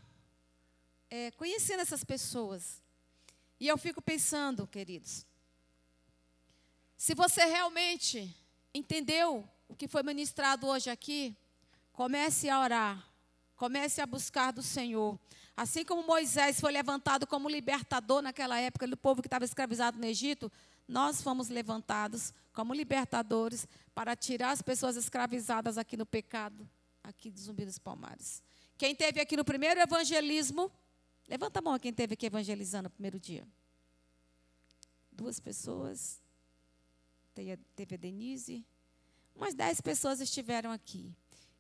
é, 1.11 1.31
conhecendo 1.33 1.81
essas 1.81 2.05
pessoas. 2.05 2.83
E 3.61 3.69
eu 3.69 3.79
fico 3.79 4.03
pensando, 4.03 4.67
queridos, 4.67 5.27
se 6.97 7.15
você 7.15 7.45
realmente 7.45 8.35
entendeu 8.75 9.49
o 9.69 9.75
que 9.75 9.89
foi 9.89 10.03
ministrado 10.03 10.67
hoje 10.67 10.91
aqui, 10.91 11.37
comece 11.93 12.49
a 12.49 12.61
orar 12.61 13.12
Comece 13.63 14.01
a 14.01 14.07
buscar 14.07 14.51
do 14.51 14.61
Senhor. 14.61 15.17
Assim 15.57 15.85
como 15.85 16.05
Moisés 16.05 16.61
foi 16.61 16.73
levantado 16.73 17.29
como 17.29 17.49
libertador 17.49 18.21
naquela 18.21 18.59
época 18.59 18.89
do 18.89 18.97
povo 18.97 19.23
que 19.23 19.29
estava 19.29 19.45
escravizado 19.45 19.97
no 20.01 20.05
Egito, 20.05 20.51
nós 20.89 21.23
fomos 21.23 21.49
levantados 21.49 22.35
como 22.53 22.75
libertadores 22.75 23.69
para 23.95 24.17
tirar 24.17 24.51
as 24.51 24.63
pessoas 24.63 24.97
escravizadas 24.97 25.79
aqui 25.79 25.97
no 25.97 26.05
pecado, 26.05 26.69
aqui 27.05 27.31
do 27.31 27.39
Zumbi 27.39 27.65
dos 27.65 27.79
Palmares. 27.79 28.43
Quem 28.77 28.97
teve 28.97 29.21
aqui 29.21 29.37
no 29.37 29.45
primeiro 29.45 29.79
evangelismo, 29.79 30.69
levanta 31.29 31.61
a 31.61 31.63
mão 31.63 31.79
quem 31.79 31.93
teve 31.93 32.15
aqui 32.15 32.27
evangelizando 32.27 32.89
no 32.89 32.91
primeiro 32.91 33.21
dia. 33.21 33.47
Duas 35.13 35.39
pessoas, 35.39 36.21
teve 37.33 37.95
a 37.95 37.97
Denise, 37.97 38.67
umas 39.37 39.55
dez 39.55 39.81
pessoas 39.81 40.21
estiveram 40.21 40.73
aqui. 40.73 41.15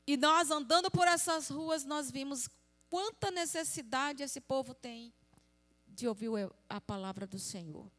E 0.06 0.16
nós 0.16 0.50
andando 0.50 0.90
por 0.90 1.06
essas 1.06 1.48
ruas, 1.48 1.84
nós 1.84 2.10
vimos 2.10 2.48
quanta 2.88 3.30
necessidade 3.30 4.22
esse 4.22 4.40
povo 4.40 4.74
tem 4.74 5.14
de 5.86 6.08
ouvir 6.08 6.30
a 6.68 6.80
palavra 6.80 7.26
do 7.26 7.38
Senhor. 7.38 7.90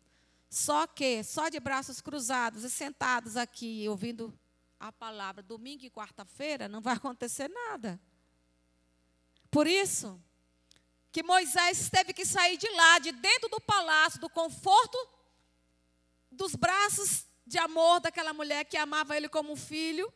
Só 0.49 0.85
que, 0.85 1.23
só 1.23 1.49
de 1.49 1.59
braços 1.59 2.01
cruzados 2.01 2.63
e 2.63 2.69
sentados 2.69 3.37
aqui 3.37 3.87
ouvindo 3.87 4.37
a 4.79 4.91
palavra 4.91 5.41
domingo 5.41 5.85
e 5.85 5.89
quarta-feira, 5.89 6.67
não 6.67 6.81
vai 6.81 6.95
acontecer 6.95 7.47
nada. 7.47 7.99
Por 9.49 9.65
isso, 9.65 10.21
que 11.11 11.23
Moisés 11.23 11.89
teve 11.89 12.11
que 12.13 12.25
sair 12.25 12.57
de 12.57 12.69
lá, 12.69 12.99
de 12.99 13.11
dentro 13.13 13.47
do 13.49 13.61
palácio, 13.61 14.19
do 14.19 14.29
conforto 14.29 14.97
dos 16.29 16.55
braços 16.55 17.25
de 17.45 17.57
amor 17.57 17.99
daquela 17.99 18.33
mulher 18.33 18.65
que 18.65 18.77
amava 18.77 19.15
ele 19.15 19.29
como 19.29 19.53
um 19.53 19.55
filho 19.55 20.11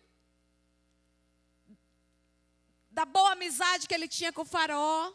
da 2.98 3.06
boa 3.06 3.34
amizade 3.34 3.88
que 3.88 3.94
ele 3.94 4.08
tinha 4.08 4.34
com 4.34 4.42
o 4.42 4.52
faraó. 4.56 5.14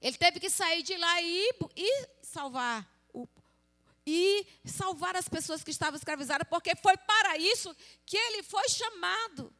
Ele 0.00 0.18
teve 0.18 0.40
que 0.40 0.50
sair 0.50 0.82
de 0.82 0.96
lá 0.96 1.22
e, 1.22 1.48
e 1.76 2.08
salvar 2.24 2.84
o, 3.12 3.28
e 4.04 4.44
salvar 4.64 5.14
as 5.14 5.28
pessoas 5.28 5.62
que 5.62 5.70
estavam 5.70 5.96
escravizadas, 5.96 6.48
porque 6.50 6.74
foi 6.74 6.96
para 6.96 7.38
isso 7.38 7.72
que 8.04 8.16
ele 8.16 8.42
foi 8.42 8.68
chamado. 8.68 9.54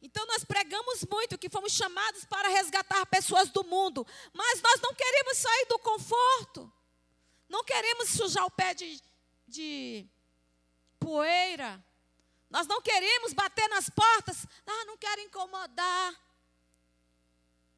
Então 0.00 0.24
nós 0.26 0.44
pregamos 0.44 1.04
muito 1.10 1.36
que 1.36 1.50
fomos 1.50 1.72
chamados 1.72 2.24
para 2.26 2.48
resgatar 2.50 3.04
pessoas 3.06 3.50
do 3.50 3.64
mundo, 3.64 4.06
mas 4.32 4.62
nós 4.62 4.80
não 4.80 4.94
queremos 4.94 5.36
sair 5.36 5.66
do 5.66 5.80
conforto. 5.80 6.72
Não 7.48 7.64
queremos 7.64 8.08
sujar 8.10 8.44
o 8.46 8.50
pé 8.52 8.72
de, 8.72 9.02
de 9.48 10.06
poeira. 11.00 11.84
Nós 12.52 12.66
não 12.66 12.82
queremos 12.82 13.32
bater 13.32 13.66
nas 13.70 13.88
portas. 13.88 14.46
Ah, 14.66 14.84
não 14.84 14.98
quero 14.98 15.22
incomodar. 15.22 16.14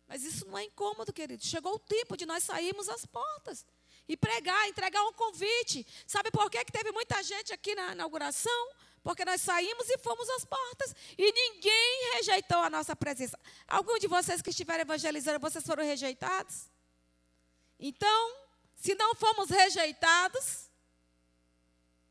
Mas 0.08 0.24
isso 0.24 0.44
não 0.46 0.58
é 0.58 0.64
incômodo, 0.64 1.12
querido. 1.12 1.46
Chegou 1.46 1.76
o 1.76 1.78
tempo 1.78 2.16
de 2.16 2.26
nós 2.26 2.42
sairmos 2.42 2.88
às 2.88 3.06
portas 3.06 3.64
e 4.08 4.16
pregar, 4.16 4.68
entregar 4.68 5.00
um 5.04 5.12
convite. 5.12 5.86
Sabe 6.04 6.32
por 6.32 6.50
que, 6.50 6.64
que 6.64 6.72
teve 6.72 6.90
muita 6.90 7.22
gente 7.22 7.52
aqui 7.52 7.72
na 7.76 7.92
inauguração? 7.92 8.74
Porque 9.00 9.24
nós 9.24 9.40
saímos 9.42 9.88
e 9.88 9.98
fomos 9.98 10.28
às 10.30 10.44
portas 10.44 10.92
e 11.16 11.32
ninguém 11.32 12.14
rejeitou 12.14 12.58
a 12.58 12.68
nossa 12.68 12.96
presença. 12.96 13.38
Algum 13.68 13.96
de 14.00 14.08
vocês 14.08 14.42
que 14.42 14.50
estiveram 14.50 14.80
evangelizando, 14.80 15.38
vocês 15.38 15.64
foram 15.64 15.84
rejeitados? 15.84 16.68
Então, 17.78 18.36
se 18.74 18.96
não 18.96 19.14
fomos 19.14 19.50
rejeitados, 19.50 20.68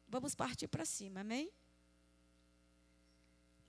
vamos 0.08 0.34
partir 0.34 0.70
para 0.70 0.86
cima, 0.86 1.20
amém? 1.20 1.52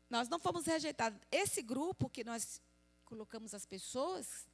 Nós 0.09 0.29
não 0.29 0.39
fomos 0.39 0.67
rejeitados. 0.67 1.21
Esse 1.31 1.63
grupo 1.63 2.09
que 2.09 2.25
nós 2.25 2.61
colocamos 3.05 3.55
as 3.55 3.67
pessoas, 3.67 4.47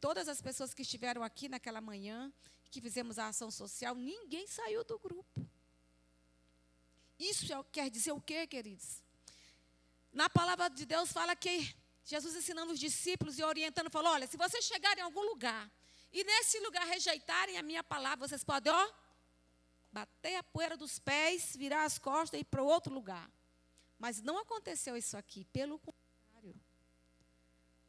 todas 0.00 0.28
as 0.28 0.40
pessoas 0.40 0.74
que 0.74 0.82
estiveram 0.82 1.22
aqui 1.22 1.48
naquela 1.48 1.80
manhã, 1.80 2.32
que 2.70 2.80
fizemos 2.80 3.18
a 3.18 3.28
ação 3.28 3.50
social, 3.50 3.94
ninguém 3.94 4.46
saiu 4.46 4.84
do 4.84 4.98
grupo. 4.98 5.48
Isso 7.18 7.52
é 7.52 7.64
quer 7.72 7.90
dizer 7.90 8.12
o 8.12 8.20
quê, 8.20 8.46
queridos? 8.46 9.02
Na 10.12 10.28
palavra 10.28 10.68
de 10.68 10.84
Deus 10.84 11.12
fala 11.12 11.34
que 11.34 11.74
Jesus 12.04 12.36
ensinando 12.36 12.72
os 12.72 12.78
discípulos 12.78 13.38
e 13.38 13.42
orientando, 13.42 13.90
falou: 13.90 14.12
olha, 14.12 14.26
se 14.26 14.36
vocês 14.36 14.64
chegarem 14.64 15.00
em 15.00 15.04
algum 15.04 15.22
lugar 15.22 15.70
e 16.12 16.22
nesse 16.24 16.60
lugar 16.60 16.86
rejeitarem 16.86 17.56
a 17.56 17.62
minha 17.62 17.82
palavra, 17.82 18.28
vocês 18.28 18.44
podem, 18.44 18.72
ó, 18.72 18.92
bater 19.92 20.36
a 20.36 20.42
poeira 20.42 20.76
dos 20.76 20.98
pés, 20.98 21.56
virar 21.56 21.84
as 21.84 21.98
costas 21.98 22.38
e 22.38 22.42
ir 22.42 22.44
para 22.44 22.62
outro 22.62 22.92
lugar. 22.92 23.30
Mas 23.98 24.20
não 24.20 24.38
aconteceu 24.38 24.96
isso 24.96 25.16
aqui, 25.16 25.44
pelo 25.46 25.78
contrário. 25.78 26.54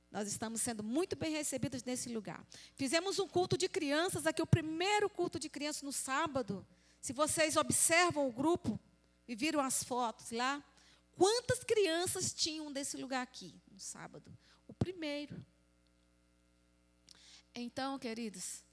Nós 0.10 0.28
estamos 0.28 0.62
sendo 0.62 0.84
muito 0.84 1.16
bem 1.16 1.32
recebidos 1.32 1.84
nesse 1.84 2.10
lugar. 2.10 2.46
Fizemos 2.76 3.20
um 3.20 3.28
culto 3.28 3.58
de 3.58 3.68
crianças 3.68 4.26
aqui, 4.26 4.42
o 4.42 4.48
primeiro 4.48 5.10
culto 5.10 5.38
de 5.38 5.50
crianças 5.50 5.82
no 5.82 5.92
sábado. 5.92 6.66
Se 7.02 7.12
vocês 7.12 7.58
observam 7.58 8.28
o 8.28 8.32
grupo 8.32 8.80
e 9.28 9.36
viram 9.36 9.60
as 9.60 9.84
fotos 9.84 10.32
lá, 10.32 10.64
quantas 11.16 11.64
crianças 11.64 12.34
tinham 12.34 12.72
desse 12.72 12.96
lugar 12.98 13.22
aqui 13.22 13.62
no 13.70 13.80
sábado? 13.80 14.36
O 14.68 14.74
primeiro. 14.74 15.46
Então, 17.54 18.00
queridos, 18.00 18.64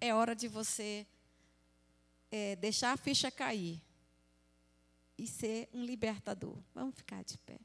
é 0.00 0.14
hora 0.14 0.34
de 0.34 0.48
você 0.48 1.06
é, 2.30 2.56
deixar 2.56 2.92
a 2.92 2.96
ficha 2.96 3.30
cair 3.30 3.82
e 5.18 5.26
ser 5.26 5.68
um 5.72 5.84
libertador. 5.84 6.56
Vamos 6.74 6.94
ficar 6.94 7.22
de 7.24 7.36
pé. 7.38 7.58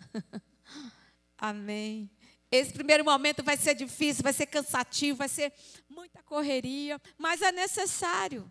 Amém. 1.38 2.10
Esse 2.50 2.72
primeiro 2.72 3.04
momento 3.04 3.42
vai 3.42 3.56
ser 3.56 3.74
difícil, 3.74 4.22
vai 4.22 4.32
ser 4.32 4.46
cansativo, 4.46 5.18
vai 5.18 5.28
ser 5.28 5.52
muita 5.88 6.22
correria, 6.22 7.00
mas 7.16 7.40
é 7.42 7.52
necessário. 7.52 8.50